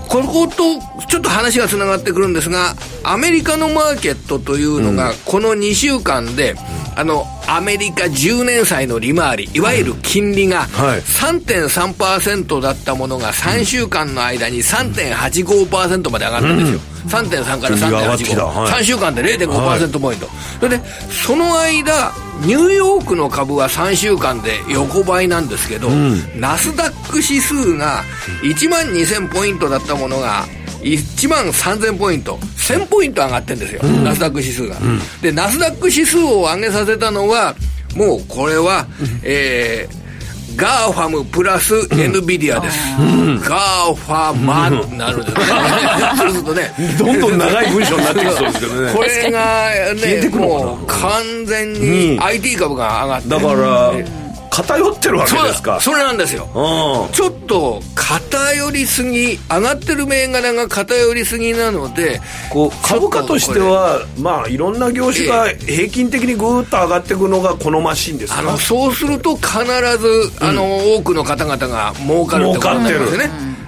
[0.09, 6.57] こことちょっと話がつながってくるんですがアメリカのマーケットというのが、この2週間で
[6.97, 11.01] あのアメリカ10年債の利回りいわゆる金利がはい。
[11.01, 18.43] 3.3%だったものが3週間の間に3.85%まで上がったんですよ、3.3から金利が上がってきた。
[18.43, 18.73] 3.85、はい。
[18.73, 20.29] 3週間で0.5%ポイント、
[20.61, 25.89] それでその間ニューヨークの株は3週間で横ばいなんですけど、
[26.37, 28.03] ナスダック指数が
[28.43, 30.45] 1万2000ポイントだったものが
[30.85, 32.39] 1万3000ポイント。
[32.59, 34.77] 1000ポイント上がってるんですよ、ナスダック指数が、
[35.21, 37.55] でナスダック指数を上げさせたのは
[37.95, 38.87] もうこれは、
[39.23, 40.05] えー
[40.57, 42.79] GAFAM プラス NVIDIA です、
[43.49, 45.45] ガーファマになるんですね。
[46.17, 46.73] そうするとね。
[46.97, 48.93] どんどん長い文章になってきそうですけどね。
[48.95, 53.93] これがねもう完全に IT 株が上がってだから
[54.55, 55.73] 偏ってるわけですか。
[55.73, 56.49] だそれなんですよ。
[56.55, 57.13] うん。
[57.13, 68.39] ちょっと偏りすぎ上がってる銘柄が偏りすぎなのでこう株価としてはまあいろんな業種が平均的にぐーっと上がっていくのが好ましいんですか？
[68.41, 69.49] あのそうすると必
[69.99, 72.99] ず、あの多くの方々が儲かるってことになり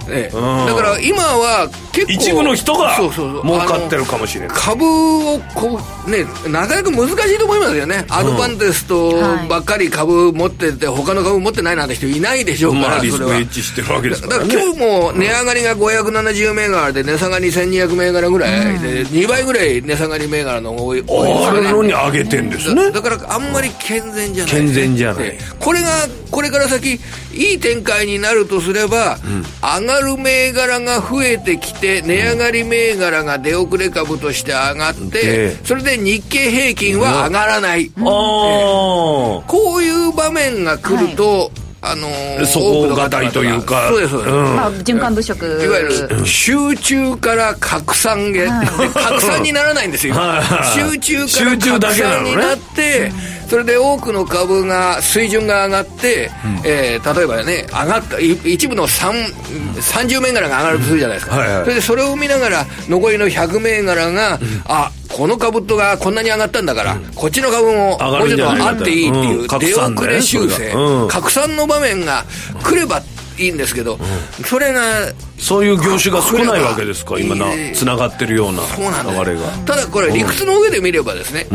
[0.07, 2.13] ますよね、だから今は結構。
[2.13, 3.43] 一部の人がそうそうそう。
[3.43, 4.57] 儲かってるかもしれない。
[4.57, 9.11] 株をこうねなかなか難しいと思いますよね、アドバンテスト
[9.47, 21.27] ばっかり株持ってて他の株持ってないなんて人いないでしょうから、まあリスクエッジしてるわけですかだから今日も値上がりが570銘柄で値下がり1200銘柄ぐらいで、2倍ぐらい値下がり銘柄の多い多い。
[21.27, 22.91] ですあよねれのに上げてんですね。
[22.91, 25.25] だだからあんまり健全じゃない、健全じゃない。
[25.25, 25.43] ええ。
[25.59, 25.87] これが
[26.31, 26.99] これから先
[27.37, 29.17] いい展開になるとすれば、
[29.61, 44.55] 上がる銘柄が増えてきて値上がり銘柄が出遅れ株として上がってでそれで日経平均は上がらない、ああこういう場面が来ると、あのー底多くの方々が堅いというかそうですそうです、うん。
[44.55, 45.45] まあ、循環物色。
[45.45, 48.47] いわゆる集中から拡散へ、で
[48.93, 50.15] 拡散にならないんですよ。
[50.15, 53.11] はいはい集中か集ら拡散になって、
[53.49, 56.29] それで多くの株が水準が上がって、
[56.65, 59.11] えー例えばね上がったい一部の3
[59.75, 61.63] 30銘柄が上がるとするじゃないですか、はいはい。
[61.63, 72.25] それでそれを見ながら残りの100銘柄が、あこの株とがこんなに上がったんだから、こっちの株ももうちょっとあっていいっていう、出遅れ修正、拡散の場面が
[72.63, 73.01] 来れば
[73.37, 73.97] いいんですけど、
[74.45, 74.81] それが
[75.39, 77.75] そういう業種が少ないわけですか今なええ。
[77.75, 79.47] つながってるような流れが。
[79.65, 81.47] ただこれ理屈の上で見ればですね、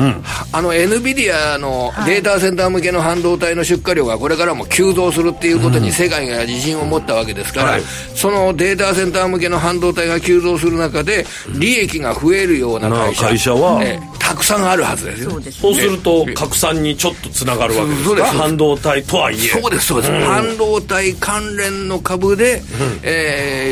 [0.53, 7.83] あの NVIDIA のデータセンター向けの半導体の出荷量がこれからも急増するっていうことに世界が自信を持ったわけですから、はい。
[8.14, 11.27] そのデータセンター向けの半導体が急増する中で
[11.59, 13.83] 利益が増えるような会社な会社は？
[13.83, 15.31] ええたくさんあるはずですよ。
[15.33, 18.25] そうですそうすると拡散にちょっとつながるわけですか？
[18.25, 19.38] 半導体とはいえ。
[19.38, 22.62] そうですそうです、半導体関連の株で、
[23.03, 23.72] え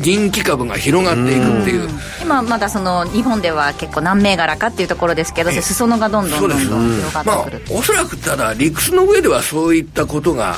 [0.00, 1.88] 人気株が広がっていくっていう、
[2.22, 6.60] 今まだその日本では結構何銘柄かっていうところですけど裾野がどんどんどんどん
[6.96, 10.56] 広がまあってくる、おそらくただ理屈の上ではそういったことが、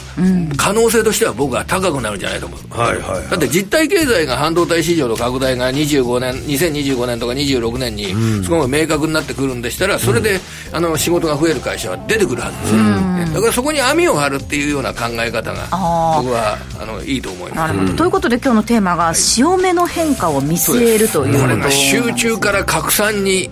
[0.57, 3.29] 可能性としては僕は高くなるんじゃないと思う、はいはいはい。
[3.29, 8.07] だって実体経済が半導体市場の拡大が25年2025年とか26年に
[8.44, 10.40] すごい明確になってくるんでしたらそれで、
[10.72, 17.55] あの仕事が増える会社は出てくるはずですよ、ねだからそこに網を張るっていうような考え方が僕はあのいいと思います。
[17.55, 23.48] なるほど、ということで今日のテーマが潮目の変化を見据えるということ集中から拡散に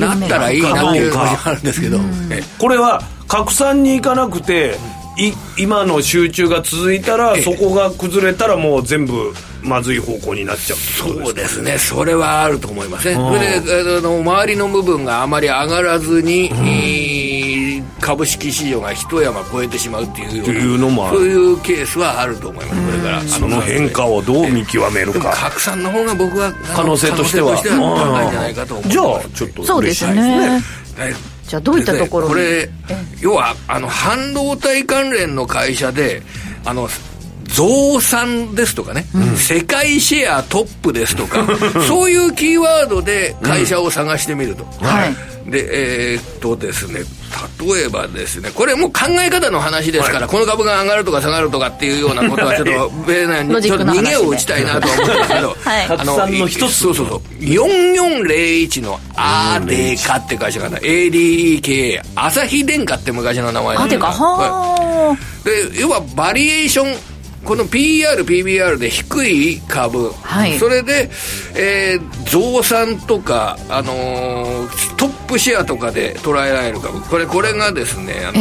[0.00, 2.42] なったらいいなっていう感じがあるんですけど、ええ。
[2.58, 4.76] これは拡散に行かなくて
[5.18, 7.42] い今の集中が続いたらええ。
[7.42, 21.18] そこが崩れたらもう全部まずい方向になっちゃうそうでですね、それはあると思いますね、それであの周りの部分があまり上がらずに、えー株式市場が一山越えてしまうっていうようっていうのもある。
[21.18, 23.20] そういうケースはあると思います、これから。
[23.22, 27.56] その変化をどう見極めるでもか拡散の方が僕は可能性としては。
[27.56, 28.92] 高いんじゃないかと思います。
[28.92, 30.20] じゃあちょっとそうですね。
[30.96, 31.14] はい
[31.50, 32.32] じゃあどういったところに？
[32.32, 32.70] これ
[33.20, 36.22] 要はあの半導体関連の会社で
[36.64, 36.88] あの
[37.48, 39.04] 増産ですとかね、
[39.36, 41.44] 世界シェアトップですとか。
[41.88, 45.14] そういうキーワードで会社を探してみると、はい
[45.46, 47.00] でえーっとですね
[47.60, 52.72] 例えばですねこれもう考え方の話ですから、この株が上がるとか下がるとかっていうようなことはちょっと
[53.62, 55.86] ちょっと逃げを打ちたいなとは思うんですけど、はい。
[55.86, 67.09] あの一つそうそうそう4401のアーデカって会社がある ADEKA 朝日電化って昔の名前あてかはで要はバリエーション
[67.44, 70.58] この PER、PBR で低い株、はい。
[70.58, 71.10] それで、
[71.56, 77.00] えー増産とか、あのートップシェアとかで捉えられる株。
[77.00, 78.40] これこれがですねあの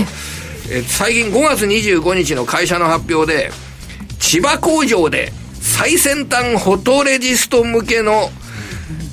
[0.69, 0.79] え。
[0.81, 3.51] ー最近5月25日の会社の発表で
[4.19, 8.29] 千葉工場で最先端フォトレジスト向けの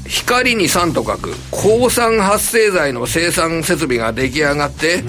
[0.06, 5.02] 光に酸と書く抗酸発生剤の生産設備が出来上がって、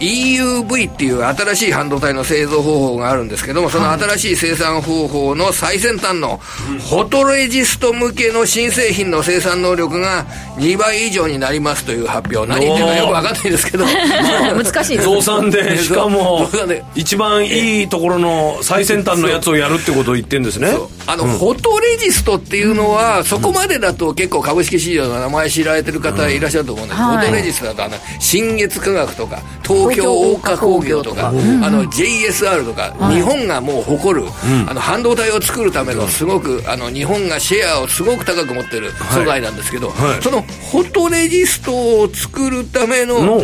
[0.00, 10.24] EUV っていう新しい半導体の製造方法があるんですけどもその新しい生産方法の最先端のフォトレジスト向けの新製品の生産能力が
[10.56, 12.48] 2倍以上になりますという発表。
[12.48, 13.84] 何言ってるかよく分かんないですけど。
[13.84, 16.48] 難しいです増産で しかも
[16.94, 20.76] 一番いいところの最先端のやつをやるってことを言ってんですね。
[21.06, 26.98] あの、フォトレジストっていうのは、そこまでだと結構株式市場の名前知られてる方いらっしゃると思うんです。
[26.98, 27.18] けど、はい。
[27.18, 34.26] フォトレジストだとあの新月化学とか東東京大化工業とか、あの JSR とか、日本がもう誇る、
[34.68, 40.22] あの半導体を作るためのすごくあの日本がシェアをすごく高く持ってる素材なんですけど、はい。
[40.22, 43.42] そのフォトレジストを作るためのの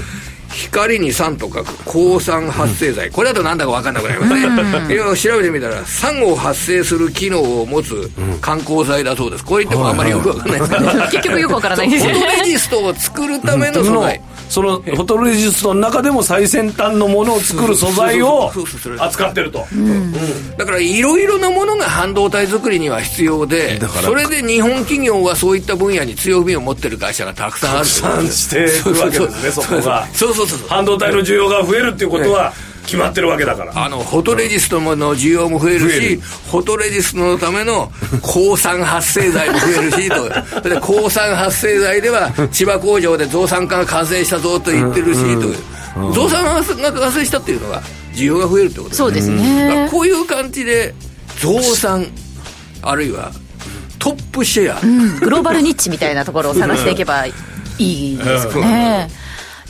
[0.51, 8.11] 光に酸と書く抗酸発生剤、これだとなんだか分かんなくなりますね、いろいろ調べてみたら酸を発生する機能を持つ
[8.41, 9.45] 観光剤だそうです。
[9.45, 10.61] こう言ってもあんまりよく分かんない。
[10.61, 12.09] ですけど、結局よくわからないです。
[12.09, 18.53] フォトレジストを作るための素材、そのフォトレジストの中でも最先端のものを作る素材を
[18.99, 19.65] 扱ってると、
[20.57, 28.57] だからいろいろなものが半導体作りには必要でそれで日本企業はそういった分野に強みを持ってる会社がたくさんあるたくさんして
[28.91, 30.07] るわけですねそこが。
[30.13, 32.53] そうそうそうそう半導体の需要が増えるっていうことは
[32.85, 33.85] 決まってるわけだから。
[33.85, 36.21] あのフォトレジストの需要も増えるし増える。
[36.21, 40.17] フォトレジストのための 抗酸発生剤も増えるしと
[40.63, 45.57] それで抗酸発生剤では千葉工場で増産化が完成したぞと言ってるしという。
[46.15, 47.83] 増産が完成したっていうのは
[48.15, 49.47] 需要が増えるってことですそうですだから
[49.85, 50.95] ねこういう感じで
[51.41, 52.07] 増産
[52.83, 53.33] あるいは
[54.01, 55.19] トップシェア、うん。
[55.21, 57.33] グローバルニッチみたいなところを探していけばい
[57.79, 59.09] いですよね。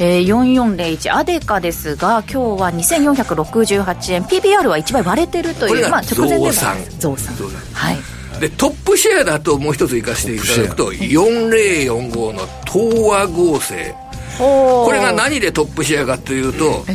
[0.02, 4.22] えー、4401アデカですが今日は2468円。
[4.22, 6.76] PBR は1倍割れてるという、これがまあ、直前では増産。
[6.98, 7.34] 増産。
[7.74, 7.98] はい。
[8.40, 13.94] でトップシェアだともう一つ行かせていただくと4045の東和合成。
[14.38, 16.86] ここれが何でトップシェアかというと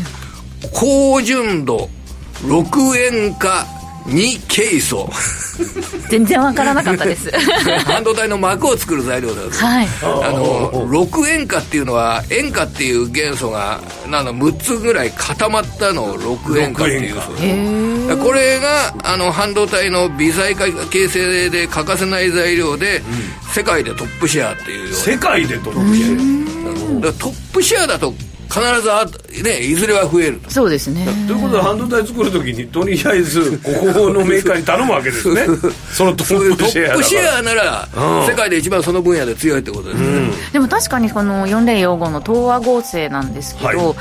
[0.73, 1.89] 高純度
[2.41, 3.67] 6円化
[4.05, 5.09] 2ケイ素
[6.09, 7.31] 全然わからなかったです。
[7.85, 9.87] 半導体の膜を作る材料だとはい。
[10.01, 18.17] あの6塩化っていうのは塩化っていう元素がなんだ6つぐらい固まったのを6塩化っていうそうです。
[18.17, 23.01] これがあの半導体の微細化形成で欠かせない材料で、
[23.51, 28.13] 世界でトップシェアっていう世界でトップシェだからトップシェアだと
[28.49, 29.05] 必ずあ、
[29.43, 30.49] ね、いずれは増えると。
[30.49, 31.05] そうですね。
[31.05, 35.41] アということで半導体作るときにとりあえずここのメーカーに頼むわけですね。
[35.93, 36.95] そのトップシェアだから。
[36.95, 43.95] ップシェアならうん世界で一番その分野で強いってことですね、でも確かにこの4045の東和合成なんですけど、はい。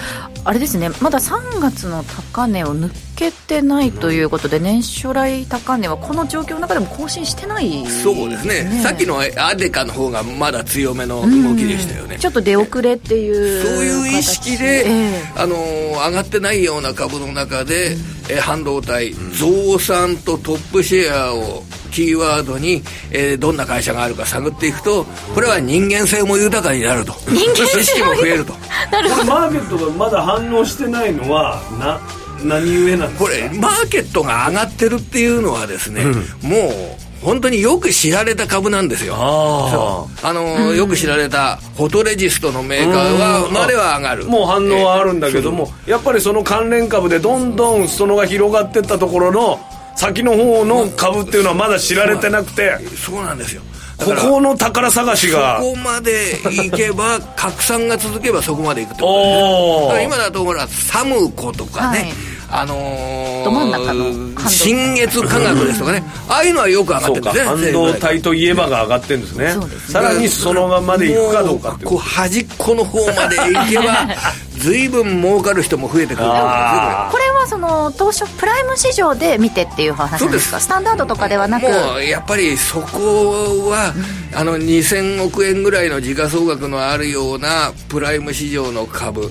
[0.46, 8.80] あれですねまだ3月の高値を抜けてないということで、年初来高値はこの状況の中でも更新してないそうですね。
[8.82, 17.96] さっきのアデカの方がまだ強めの動きでしたよね、ちょっと出遅れっていうそういう意識で、形ええ あのー上がってないような株の中で、
[18.28, 27.14] えー半導体、増産とトップシェアをキーワードに、えーどんな会社があるか探っていくとこれは人間性も豊かになると。
[27.28, 28.52] 人間知識も増えると。
[28.54, 28.58] こ
[29.00, 32.00] れマーケットがまだ反応してないのはな
[32.42, 33.24] 何故なんですか？
[33.24, 36.04] これマーケットが上がってるっていうのはですね、
[36.42, 39.14] もう本当によく知られた株なんですよ。
[39.16, 44.24] ああのーよく知られたフォトレジストのメーカーはまでは上がる。
[44.24, 49.58] あもう反応はあるんだけども、やっぱりその関連株でどんどん裾野が広がってったところの
[49.96, 52.78] 先の方の株っていうのはまだ知られてなくて。
[52.96, 53.62] そうなんですよ。
[53.98, 55.60] だここの宝探しが。
[55.60, 67.44] そこまで行けば拡散が続けばそこまで行くってことですね 今だとほらサムコとかね、はいあのーど真ん中の新月科学ですとかね、ああいうのはよく上がってるんですね。
[67.44, 67.58] 半
[67.90, 69.44] 導体といえばが上がってるんですね。
[69.56, 69.62] ね。
[69.88, 71.98] さらに裾野がまで行くかどうかってこう。
[71.98, 73.84] 端っこの方まで行けば
[74.58, 76.26] 随分儲かる人も増えてくる。
[76.26, 80.60] あこれはその当初プライム市場で見てっていう話なんですか？
[80.60, 81.64] スタンダードとかではなく？
[81.68, 83.92] もうやっぱりそこは、
[84.34, 89.30] あの2000億円ぐらいの時価総額のあるようなプライム市場の株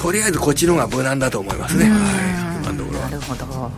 [0.00, 3.70] とりあえずこっちの方が無難だと思いますね、なるほど、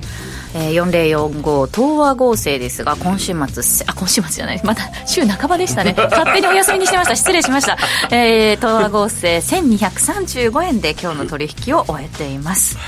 [0.54, 4.60] えー、4045東和合成ですが今週末せあ今週末じゃない。
[4.62, 5.94] まだ週半ばでしたね。
[5.98, 7.16] 勝手にお休みにしてました。
[7.16, 7.76] 失礼しました、
[8.10, 12.78] えー、東和合成1235円で今日の取引を終えています。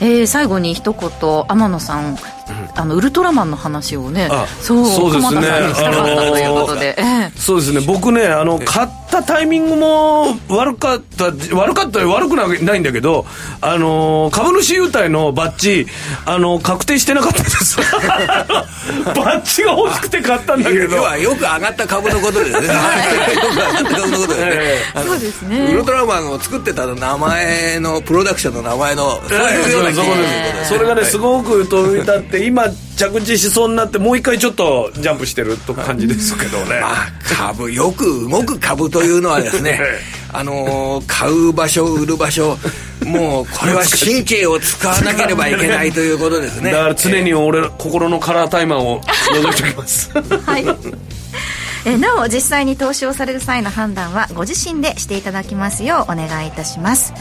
[0.00, 2.16] えー、最後に一言天野さん、
[2.74, 5.40] あのウルトラマンの話をねあそうそうですね。
[5.40, 7.32] 鎌田さんにしたかったということで、ええ。
[7.36, 7.80] そうですね。
[7.80, 13.26] 僕ねあの買ったタイミングも悪かった悪かった悪くないんだけど
[13.60, 15.86] あの株主優待のバッジ
[16.26, 17.78] あの確定してなかったです。
[19.14, 20.96] バッジが欲しくて買ったんだけど。
[20.96, 22.56] よく上がった株のことですね。
[22.58, 25.58] よく上がった株のことですね、そうですね。
[25.72, 32.64] ウルトラマンを作ってた名前のプロダクションの名前のそういうようなそうですそれがねすごく飛び立って今
[32.96, 39.80] 着地しそうになってもう一回ちょっとジャンプしてると感じですけどね、まあ、株よく動く株というのはですね
[40.32, 42.58] あのー買う場所売る場所
[43.06, 46.72] もうこれは神経を使わなければいけないということですね。
[46.72, 50.10] だから常に俺心のカラータイマーを覗いておきます。
[50.44, 50.64] はい。
[51.84, 57.14] えーなお実際に投資をされる際の判断はご自身でしていただきますようお願いいたします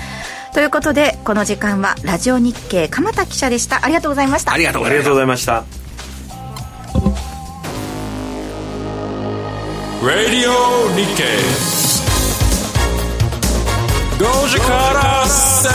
[0.57, 3.85] ということでこの時間はラジオ日経鎌田記者でした。
[3.85, 4.53] ありがとうございました。
[4.53, 5.11] ありがとうございました。
[5.11, 5.63] ございました
[10.01, 10.49] Radio
[10.95, 11.27] Nikkei
[14.17, 15.69] 5時から正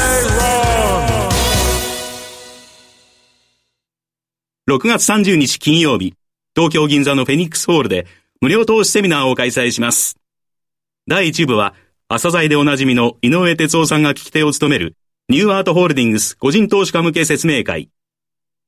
[4.66, 6.14] 論6月30日金曜日、
[6.56, 8.08] 東京銀座のフェニックスホールで
[8.40, 10.18] 無料投資セミナーを開催します。
[11.06, 11.72] 第1部は、
[12.14, 14.96] 朝鮮でおなじみの井上哲夫さんが聞き手を務める
[15.30, 17.88] ニューアートホールディングス個人投資家向け説明会。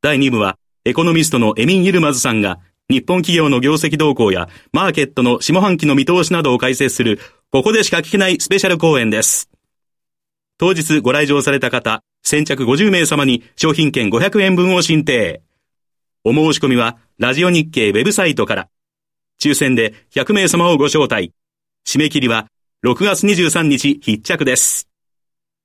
[0.00, 7.20] 第2部は、エコノミストのエミン・ユルマズさんが日本企業の業績動向やマーケットの下半期の見通しなどを解説する、
[7.50, 9.50] ここでしか聞けないスペシャル講演です。
[10.56, 15.42] 当日ご来場された方、先着50名様に商品券500円分を申請。
[16.24, 18.68] お申し込みは、ラジオ日経ウェブサイトから。
[19.38, 21.34] 抽選で100名様をご招待。
[21.86, 22.48] 締め切りは、
[22.84, 24.90] 6月23日必着です。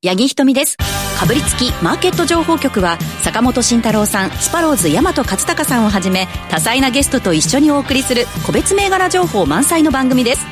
[0.02, 0.78] 八木ひとみです。
[1.20, 10.46] かぶりつきマーケット情報局は、坂本慎太郎さん、スパローズ大和勝孝さんをはじめ、多彩なゲストと一緒にお送りする個別銘柄情報満載の番組です。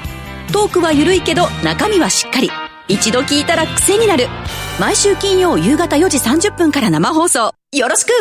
[0.52, 2.50] トークは緩いけど、中身はしっかり。
[2.90, 4.28] 一度聞いたら癖になる。
[4.78, 7.54] 毎週金曜夕方4時30分から生放送。
[7.72, 8.12] よろしく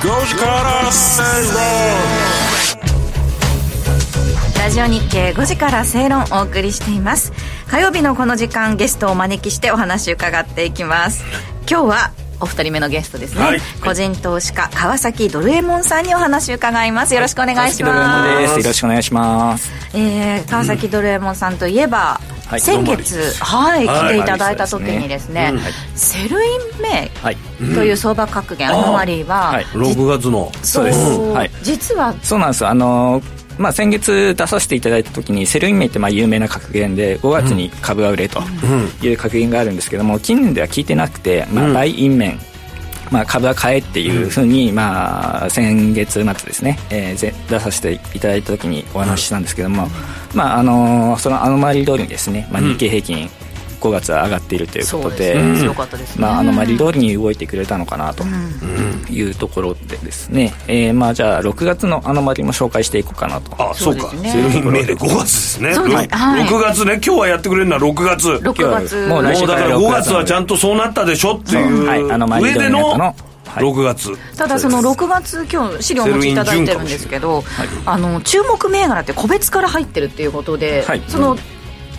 [0.00, 2.47] 5時から正
[4.68, 7.32] ラジオ日経5時から誠論をお送りしています。
[7.68, 11.24] 火曜日のこの時間ゲストをお招きしてお話伺っていきます。
[11.60, 13.60] 今日はお二人目のゲストですね、はい。
[13.82, 17.14] 個人投資家川崎ドルえもんさんにお話伺います。
[17.14, 18.40] よろしくお願いします。
[18.40, 18.58] です。
[18.58, 19.72] よろしくお願いします。
[19.94, 22.60] えー川崎ドルえもんさんといえば、はい。
[22.60, 24.08] 先月、はい、はい。
[24.08, 25.60] 来ていただいた時にですね、うん。
[25.98, 27.38] Sell in Mayはい。
[27.58, 29.64] という相場格言、アノマリーは、はい。
[29.64, 30.52] 6月の。
[30.62, 31.50] そうですはい。
[31.62, 32.64] 実はそうなんです。
[32.64, 32.68] よ。
[32.68, 38.40] あのーまあ、先月出させていただいた時に Sell in May ってまあ有名な格言で5月に株が売れと
[39.02, 42.40] いう格言があるんですけども近年では聞いてなくて、まあ、 Buy in May
[43.10, 49.88] まあ、株は買えっていうふうに、まあ、先月末ですね、えーぜ出させていただいた時にお話ししたんですけども、
[50.34, 53.30] まああのーそのアノマリー通りにですね、まあ、日経平均
[53.80, 55.40] 5月は上がっているということで、
[56.16, 58.24] まあ、アノマリー通りに動いてくれたのかなと。
[59.10, 63.70] いうところでですね、えーまあ、じゃあ6月のアノマリーも紹介していこうかなと。
[63.70, 64.02] あそうか。
[64.02, 64.30] そうですね。
[64.30, 65.74] Sell in May 5月ですね。
[65.74, 66.44] そうですろはい。
[66.44, 68.28] 6月ね今日はやってくれるのは6月。
[68.28, 69.06] 6月。
[69.06, 72.02] もう来週だから5月はちゃんとそうなったでしょっていうはい。
[72.42, 73.14] 上でのは
[73.60, 73.64] い。
[73.64, 74.12] 6月。
[74.36, 77.44] ただその6月今日資料をお持ちいただいてるんですけど、
[77.86, 81.02] あの注目銘柄って個別から入ってるっていうことで、はい。
[81.08, 81.36] その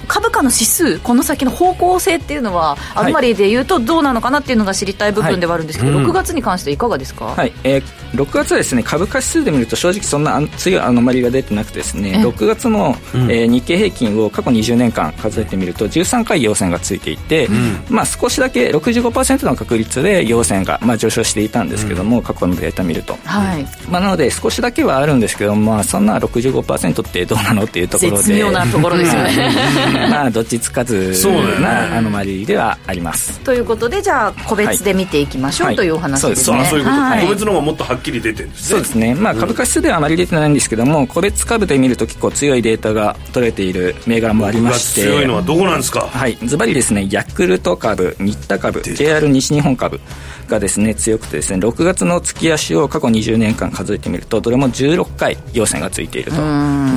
[0.09, 2.99] 株価の指数この先の方向性っていうのは、い。
[2.99, 6.09] アノマリーで言うとどうなのかなっていうのが知りたい部分ではあるんですけど、はいうん。
[6.09, 12.25] 6月に関していかがですか、はい、えー6月はですね株価指数で見ると正直そんなあん強いアノマリが出てなくてですね、ええ。
[12.25, 17.47] 6月の、えー日経平均を過去20年間数えてみると13回陽線がついていて、
[17.89, 23.65] まあ、少しだけ65%の確率で陽線が、まあ、上昇していたんですけども、過去のデータ見ると、はい。
[23.89, 28.17] まあ、なので少しだけはあるんですけど、まあ、そんな65%ってどうなのっていうところで。
[28.17, 31.59] 絶妙なところですよねまあどっちつかずそうだよね。
[31.61, 33.39] なアノマリではあります。
[33.41, 35.75] ということでじゃあ個別で見ていきましょう、はい。
[35.75, 37.25] というお話ですね、そうそういうことはい。
[37.25, 38.67] 個別の方がもっとはっきり出てるんですね。
[38.67, 45.01] そうですね、まあ、株価指数ではあまり出てないんですけども個別株で見ると結構強いデータが取れている銘柄もあり6月まして。
[45.01, 46.01] 強いのはどこなんですか？
[46.01, 49.99] はい、ズバリですね、ヤクルト株、新田株、JR 西日本株
[50.47, 56.37] がですね、強くてですね、6月の月足を過去20年間数えてみると、どれも16回陽線がついていると。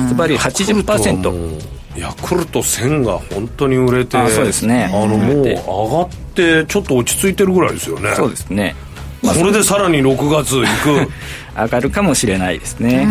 [0.07, 1.82] ズバリ80%。
[1.97, 8.75] ヤクルト1000が本当に売れてあそうですねあのもう上がってちょっと落ち着いてるぐらいですよねそうですね。
[9.23, 11.09] これでさらに6月行く
[11.55, 13.07] 上がるかもしれないですね。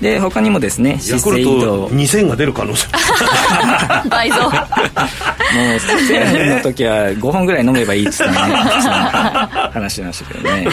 [0.00, 1.86] で、他にもですね、ヤ資クルト生堂。
[1.86, 2.88] 2000が出る可能性
[4.10, 4.52] 倍増もう、
[5.52, 8.28] 1000円の時は5本ぐらい飲めばいいですね。
[8.28, 10.68] そんな話しましたけどね。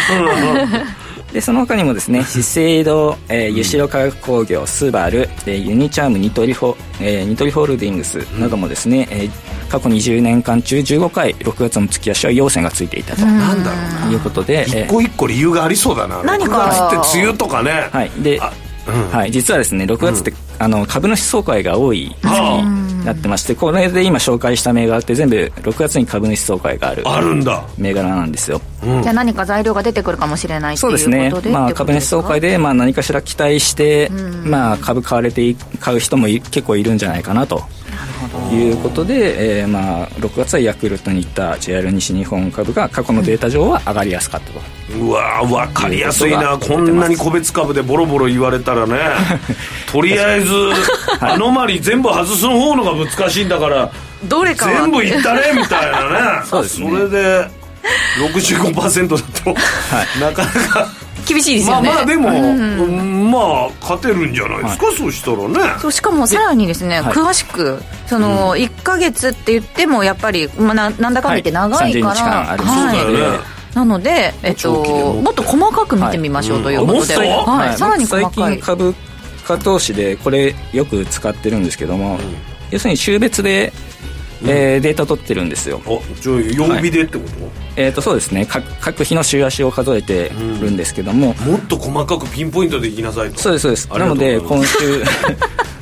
[1.33, 9.31] で、その他にもですね、 資生堂、えー、ユシロ化学工業、スバル、えーユニチャーム、ニトリホ、えーニトリホールディングスなどもですね、えー
[9.69, 13.23] 過去20年間中15回、6月の月足は陽線がついていたと。
[13.23, 13.77] なんだろ
[14.07, 14.11] うな。
[14.11, 14.85] いうことで、えー。
[14.85, 16.23] 一個一個理由がありそうだな。
[16.23, 16.65] 何か。
[16.65, 17.87] 6月って梅雨とかね。
[17.91, 18.39] はい、で、
[19.11, 27.63] はい、実はですね6月って、あの株主総会が多い月になってましてこれで今紹介した銘柄って全部6月に株主総会があるあるんだ。
[27.77, 28.61] 銘柄なんですよ。
[28.81, 34.09] じゃあ何か材料が出てくるかもしれないそうですね、まあ、株主総会で、まあ、何かしら期待して、
[34.45, 37.63] まあ、株買われてい買う人もい結構いるんじゃないかなと
[38.51, 44.59] いうことで、えーまあ、6月はヤクルトに行った JR 西日本株が過去のデータ上は上がりやすかったと、
[44.99, 46.57] うわー分かりやすいな。
[46.57, 48.97] こんなに個別株でボロボロ言われたらね。
[49.91, 50.53] とりあえず
[51.19, 53.91] アノマリ全部外す方のが難しいんだから
[54.25, 54.81] どれかは。
[54.81, 56.45] 全部いったねみたいなね。
[56.49, 56.89] そうですね。
[56.89, 57.47] それで
[58.19, 59.55] 65%だと、
[60.19, 60.87] なかなか
[61.33, 61.89] 厳しいですまあよね。
[61.89, 63.31] まあでも、うん。
[63.31, 65.79] まあ勝てるんじゃないですか、そしたらね。
[65.79, 67.13] そうしかもさらにですね、はい。
[67.13, 72.97] 詳しくその1か月って言ってもやっぱり、まあ、ななんだかんだ言って長いから、はい30日間あるはい。
[72.97, 73.39] そうだよね。
[73.73, 75.21] なので、えっと、も。
[75.21, 77.27] もっと細かく見てみましょうということで、はい。
[77.27, 77.35] うん。
[77.45, 77.77] はい。
[77.77, 78.57] さらに細最かい。
[78.57, 78.95] 近株
[79.45, 82.19] 価投資でこれよく使ってるんですけども、
[82.71, 83.73] 要するに週別で、
[84.45, 85.89] えーデータ取ってるんですよ、あ
[86.21, 87.31] じゃあ曜日でってこと、
[87.79, 88.45] えー、とそうですね。
[88.45, 93.39] 各各日の週足を数えてるんですけども、もっと細かくピンポイントでいきなさいと。
[93.39, 93.87] そうですそうです。
[93.87, 95.01] なので今週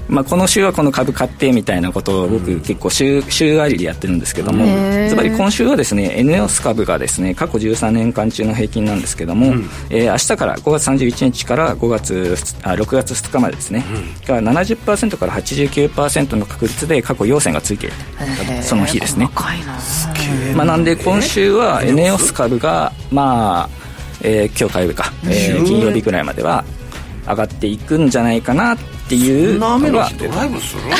[0.10, 4.66] まあこの週はこの株買ってみたいなことを僕結構週週ありでやってるんですけども
[5.10, 9.48] つまり今週はですね ENEOS 株がですね過去13年間中の平均なんですけども、
[9.90, 13.84] えー明日から5月31日から5月あ6月2日までですね、
[14.26, 17.96] が70%から89%の確率で過去陽線がついている
[18.64, 19.30] その日ですね。
[20.56, 23.70] まあ、なんで今週は ENEOS 株がまあ、
[24.22, 26.64] えー今日火曜日か、えー金曜日ぐらいまでは
[27.28, 30.82] 上がっていくんじゃないかなっていうそんな雨の日ドライブする？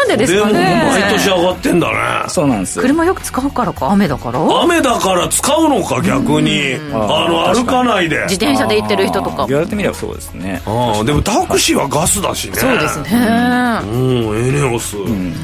[0.00, 2.28] なんでですでもかね毎年上がってんだね。
[2.28, 3.90] そうなんです車よく使うからか？
[3.90, 4.40] 雨だから？
[4.62, 6.76] 雨だから使うのか逆に。
[6.92, 8.16] あの歩かないで。
[8.22, 9.46] 自転車で行ってる人とか。
[9.46, 10.62] 言われてみればそうですね。
[10.66, 12.54] ああでもタクシーはガスだしね。
[12.56, 13.08] そうですね、
[13.84, 14.96] うんエネオス、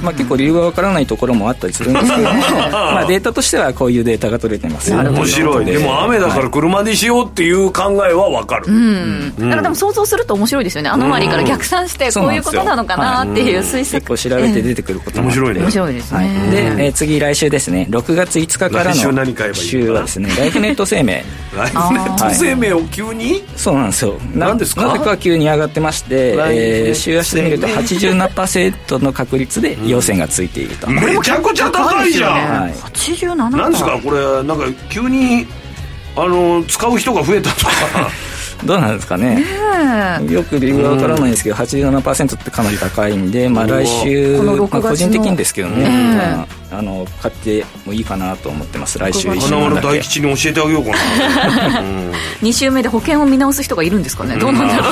[0.02, 2.28] まあ、結構理由がわからないところもあったりするんですけども
[2.70, 4.98] まあデータとしてはこういうデータが取れてますよ。
[5.02, 5.64] 面白い。
[5.64, 8.66] でも雨だから車にしようっていう考えはわかる、
[9.38, 10.90] だからでも想像すると面白いですよね。
[10.90, 13.96] アノマリから逆算してこういうことなのかなっていう推測。
[13.96, 15.60] 結構調べて出てくることもあって面白いね。
[15.62, 17.86] 面白いですね、はい、で、えー次来週ですね。
[17.90, 20.28] 6月5日から来週何買えばいいの週はですね。
[20.38, 21.24] ライフネット生命。
[21.56, 24.18] ライフネット生命を急に、そうなんですよ。
[24.34, 24.86] な何ですか？
[24.86, 32.28] なぜか急に上がってまして、えー週足で見ると87%の確率で陽線がついていると、めちゃくちゃ高いじゃ
[32.58, 32.72] ん、はい。
[32.72, 33.98] 87なんですか？
[34.02, 35.46] これなんか急に
[36.16, 37.70] あの使う人が増えたとか
[38.64, 39.44] どうなんですかね。
[40.28, 46.36] よく理由はわからないんですけど、87%ってかなり高いんで、まあ、来週、この6まあ、個人的にですけどね、ええ。
[46.36, 48.98] まああの買ってもいいかなと思ってます。
[48.98, 49.98] 来週1週花丸間だけ。
[49.98, 54.36] 大吉に教えてあげようかな、うん2週目で保険を見直す人がいるんですかね。
[54.36, 54.86] どうなんだろう、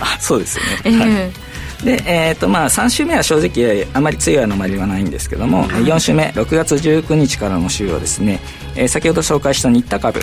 [0.00, 0.98] あそうですよね、 ええ。
[0.98, 1.49] はい
[1.84, 8.40] で、えーとまあ、3週目は正直あまり強い anomaly はないんですけども、4週目6月19日からの週はですね、
[8.76, 10.20] えー先ほど紹介した新田株、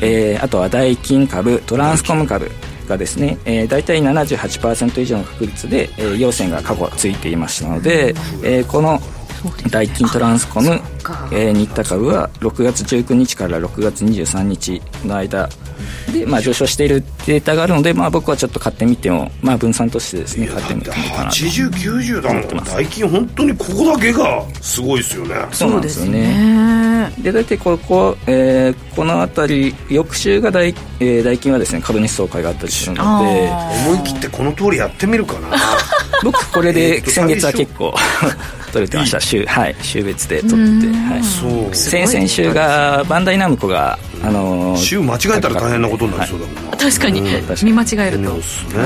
[0.00, 2.50] えーあとはダイキン株トランスコム株
[2.88, 9.00] がですね、えー、大体78%以上の確率で、えー陽線が過去ついていましたので、えーこの
[9.70, 10.70] ダイキントランスコム、
[11.30, 15.48] えー、新田株は6月19日から6月23日の間
[16.12, 21.36] で、まあ、上昇しているデータがあるので、まあ、僕はちょっと買ってみても、まあ、分散としてですね買ってみてもいいかなと。
[21.36, 22.64] 8090だもん。
[22.64, 25.34] 大金本当にここだけがすごいですよね。
[25.52, 27.12] そうなんですよね。
[27.18, 33.48] で大体ここ、えーこの辺り翌週が大,、えー、大金はですね株主総会があったりするので。
[33.92, 35.56] 思い切ってこの通りやってみるかな。
[36.24, 37.94] 僕これえで先月は結構
[38.72, 39.20] 取れてました。
[39.20, 41.74] 週はい週別で取って、はい、そう。
[41.74, 47.20] 先々週がバンダイナムコが、あのー週間違えたら大変なことになりそうだもんな、確かに。
[47.22, 47.64] 確かに。
[47.64, 48.16] 見間違えると。
[48.18, 48.82] エネオスね、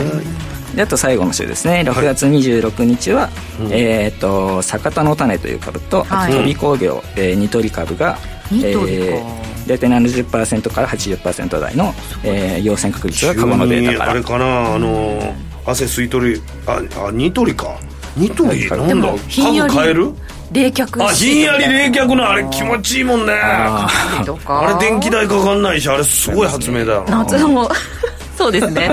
[0.76, 1.84] であと最後の週ですね。
[1.86, 3.28] 6月26日は、
[3.70, 6.32] えー、と坂田の種という株と、あはい。
[6.32, 8.16] と飛び工業、えーニトリ株が
[8.51, 8.82] ニトリか。
[8.86, 14.11] えー大体70%から80%台の、えー陽線確率が過去のデータから。
[14.11, 15.34] あれかなあの
[15.64, 17.78] 汗吸い取りああニトリか。
[18.16, 19.09] ニトリはいなんだ？
[19.28, 20.12] 家具変える？
[20.53, 23.32] 冷却あひんやり冷却のあれ気持ちいいもんね。
[23.42, 27.24] あとかれ電気代かかんないしあれすごい発明だよな。
[27.24, 27.70] 夏の
[28.36, 28.90] そうですね。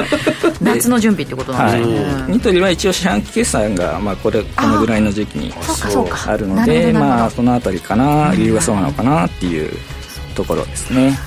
[0.62, 5.53] 夏の準備ってことなんはいですね、ニトリは一応四半期決算が、まあ、これこのぐらいの時期に
[6.28, 9.72] あるのでまあそのあたりかな理由がそうなのかなっていう
[10.36, 11.18] ところですね。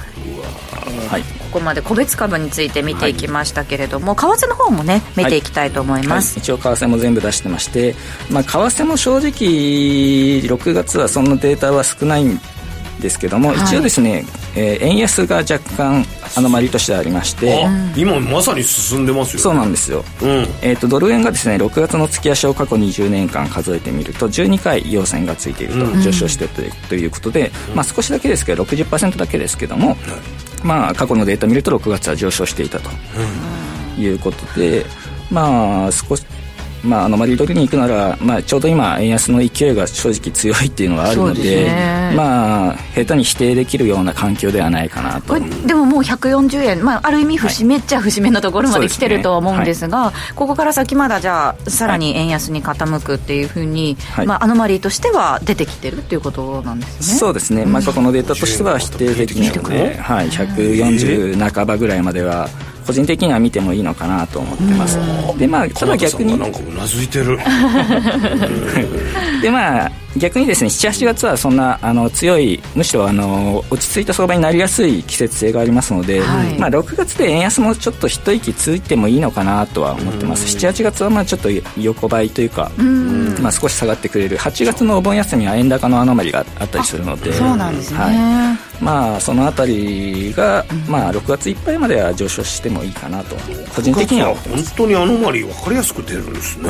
[1.11, 7.95] はいここまで個別株について見ていきましたけれども、為替の方もね見ていきたいと思います、はい、一応為替も全部出してまして、
[8.31, 12.41] まあ、為替も正直6月はそんなデータは少ないん
[13.03, 13.59] ですけども、はい。
[13.59, 14.25] 一応ですね、
[14.57, 19.41] えー円安が若干アノマリとしてありましてあ今まさに進んでますよ。
[19.41, 20.29] そうなんですよ、うん。
[20.63, 26.01] えー、とドル円がですね6月の月足を過去20年間数えてみると12回陽線がついていると、うん。
[26.01, 29.97] 上昇しているということで、まあ、少しだけですけど60%だけですけども、
[30.65, 32.91] まあ、過去のデータ見ると6月は上昇していたと
[33.99, 34.85] いうことで、
[35.31, 36.25] まあ少し
[36.85, 45.39] まあ、あのマリドルに行くなら、まあ、ちょうど今円安の勢いが正直強いっていうのがあるので、ね、まあ下手に否定できるような環境ではないかなと。
[45.67, 50.27] でももう140円、まあ、ある意味節目っちゃ節目のところまで来てるとは思うんですが、はいすね。
[50.27, 57.19] はい、ここから先まだじゃあさらに円安に傾くっていうふうに、はい、まあ、アノマリーとしては出てきてるっていうことなんですね。
[57.19, 62.49] そうですね、まあ、このデータとしては否定できないので、はい、140半ばぐらいまでは
[62.83, 64.99] 個人的には見てもいいのかなと思ってます。
[65.39, 66.39] でまあただ逆に。
[66.39, 67.39] なんかうなずいてる。
[69.43, 80.57] でまあ逆にですね78月はそんなあの強いむしろあの落ち着いた相場になりやすい季節性がありますので、はい、まあ、6月で円安もちょっと一息ついてもいいのかなとは思ってます。
[80.57, 81.49] 78月はまあちょっと
[81.81, 82.71] 横ばいというか
[83.41, 84.37] まあ、少し下がってくれる。
[84.37, 87.33] 8月のお盆休みは円高のアノマリがあったりするので。
[87.33, 93.37] そうなんですね、はい、まあそのあたりが、まあ、6月いっぱいまでは上昇してもいいかなと
[93.75, 96.69] 個人的には本当にアノマリ分かりやすく出るんですね、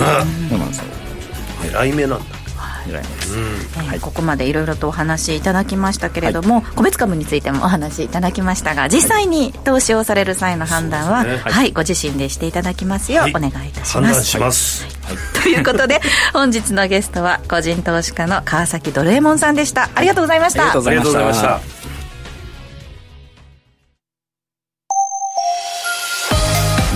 [0.49, 0.85] そうなんですよ。
[1.73, 2.43] 狙い目なんだ。
[2.87, 3.41] ぐらいです、う
[3.83, 3.87] ん。
[3.87, 13.25] はい、ここまでいろいろとお話しいただきましたけれども、はい、個別株についてもお話しいただきましたが実際に投資をされる際の判断は、ね、はい、ご自身でしていただきますよ。
[13.25, 13.91] うお願いいたします。
[13.93, 14.87] 判断します、
[15.43, 16.01] ということで
[16.33, 19.91] 本日のゲストは個人投資家の川崎ドルエモンさんでした。
[19.95, 20.63] ありがとうございました。
[20.63, 21.82] ありがとうございました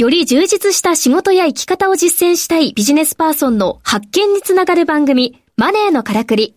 [0.00, 6.56] より充実した仕事や生き方を実践したいビジネスパーソンの発見につながる番組、マネーのからくり。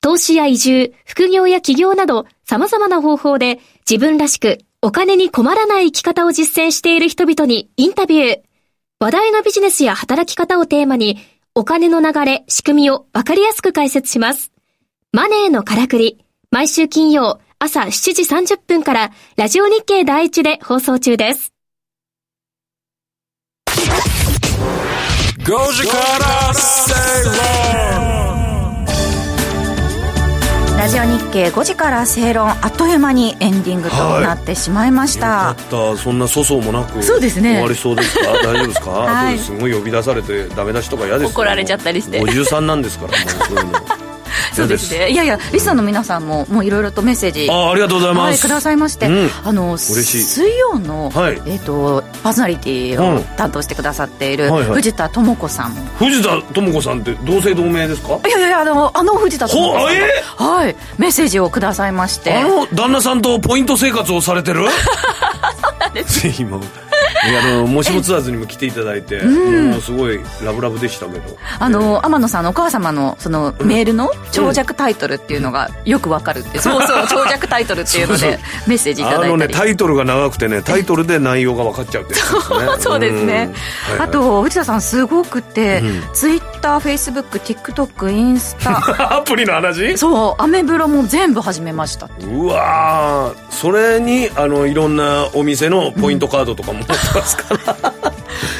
[0.00, 8.40] 投資や移住、副業や起業など様々な方法で自分らしくお金に困らない生き方を実践している人々にインタビュー。
[8.98, 11.18] 話題のビジネスや働き方をテーマに
[11.54, 14.52] お金の流れ、仕組みをわかりやすく解説します。
[15.12, 16.24] マネーのからくり。
[16.50, 21.52] 毎週金曜朝7時30分からラジオ日経第一で放送中です。
[25.44, 27.34] 5時から正論
[30.78, 37.54] ラジオ日経5時から正論あっという間にエンディングとなってしまいました、はい、ったそんな粗相もなくそうですね。
[37.54, 38.24] 終わりそうですか？
[38.42, 42.20] 大丈夫ですか、 はい、すごい呼び出されてダメ出しとか嫌です怒られちゃったりして。
[42.22, 43.72] 53なんですからもうそういうの
[44.54, 45.10] そうですね。
[45.10, 55.74] いやいやリスナーの皆さんももういろいろとメッセージあありがとうございます、はい、くださいまして、うん、あの水曜の、はい、えーと、パーソナリティを担当してくださっている、藤田智子さん。
[55.98, 58.18] 藤田智子さんって同姓同名ですか？
[58.26, 60.46] いやいやあのあの藤田智子さん。
[60.46, 60.76] はい。
[60.98, 62.34] メッセージをくださいまして。
[62.34, 64.66] あの旦那さんとポイント生活をされてる？
[65.62, 66.26] そうなんです。
[66.40, 66.58] 今
[67.42, 71.36] あのもしもツアーズにも来ていただいて、うん、もうすごいラブラブでしたけど。
[71.58, 79.28] あの天野さんのお母様のそのメールの長尺タイトルっていうのがよくわかるって、うん、そうそう長尺タイトルっていうのでメッセージいただいたり。
[79.28, 82.66] あのねタイトルが長くてねタイトルで内容が分かっちゃうってやつですね。
[82.80, 83.54] そうですね、
[83.96, 85.82] うん、あと藤田さんすごくて、
[86.12, 88.80] ツイッターフェイスブック TikTok インスタ。
[89.18, 89.96] アプリの話？
[89.98, 98.02] そうアメブロも全部始めましたうわそれにあのいろんなお店のポイントカードとかも持ってますから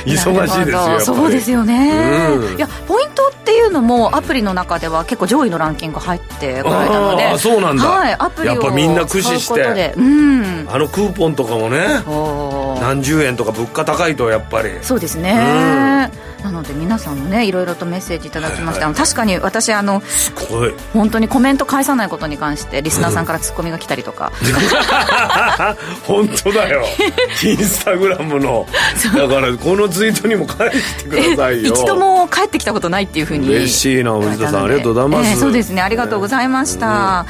[0.05, 7.25] 忙しいですよそうですよね、うん、いやポイントっていうのもアプリの中では結構上位のランキング入ってこられたので。
[7.25, 9.95] あそうなんだ、はい、アプリをやっぱみんな駆使して。
[9.97, 11.81] うん、あのクーポンとかもね。
[12.81, 14.71] 何十円とか物価高いとやっぱり。
[14.83, 20.03] そうですね、うん、なので皆さんもねいろいろとメッセージいただきました、はいはい、確かに私あの
[20.93, 24.33] 本当にコメント返さないことに関してリスナーさんからツッコミが来たりとか、
[26.07, 26.85] 本当だよ。
[27.45, 28.67] インスタグラムの。
[29.15, 31.73] だからこのツイートにも返してくださいよ。
[31.75, 33.49] 一度も返ってきたことないっていうふうに。
[33.49, 34.65] 嬉しいな藤田さん。
[34.65, 35.83] ありがとうございます、えー、そうですね。
[35.83, 37.27] ありがとうございました、うん、は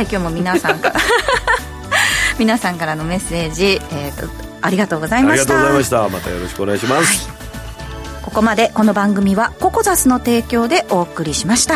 [0.00, 0.94] い今日も皆さんから
[2.38, 4.28] 皆さんからのメッセージ、えー、
[4.60, 5.54] ありがとうございました。
[5.54, 6.08] ありがとうございました。
[6.08, 7.37] またよろしくお願いします、はい、
[8.28, 11.74] ここまでこの番組はココザスの提供でお送りしました。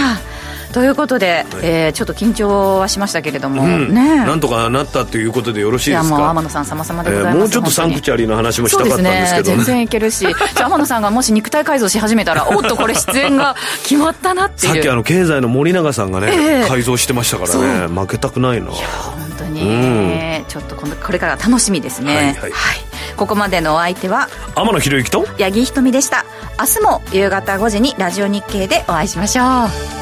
[0.74, 4.16] ということで、はい、えー、ちょっと緊張はしましたけれども、うん、ね。
[4.16, 6.08] なんとかなったということでよろしいですか？
[6.08, 10.26] いやもう天野さん様々でございます、えー、もうちょっとサンクチュアリーの話もしたかったんですけど、ね、全然いけるし。
[10.28, 14.72] じゃ天野さんがもし肉体改造し始めたらおっとこれ出演が決まったなっていう。
[14.74, 17.88] さっきあの経済の森永さんがね、えー、改造してましたからね。
[17.88, 19.64] 負けたくないないや本当に、う
[20.42, 22.14] ん、ちょっとこれから楽しみですね。
[22.14, 22.34] はい、はい。
[22.34, 22.52] はい
[23.16, 26.24] ここまでのお相手は天野博之と八木ひとみでした。
[26.58, 29.42] 明日も夕方5時にラジオ日経でお会いしましょ
[29.98, 30.01] う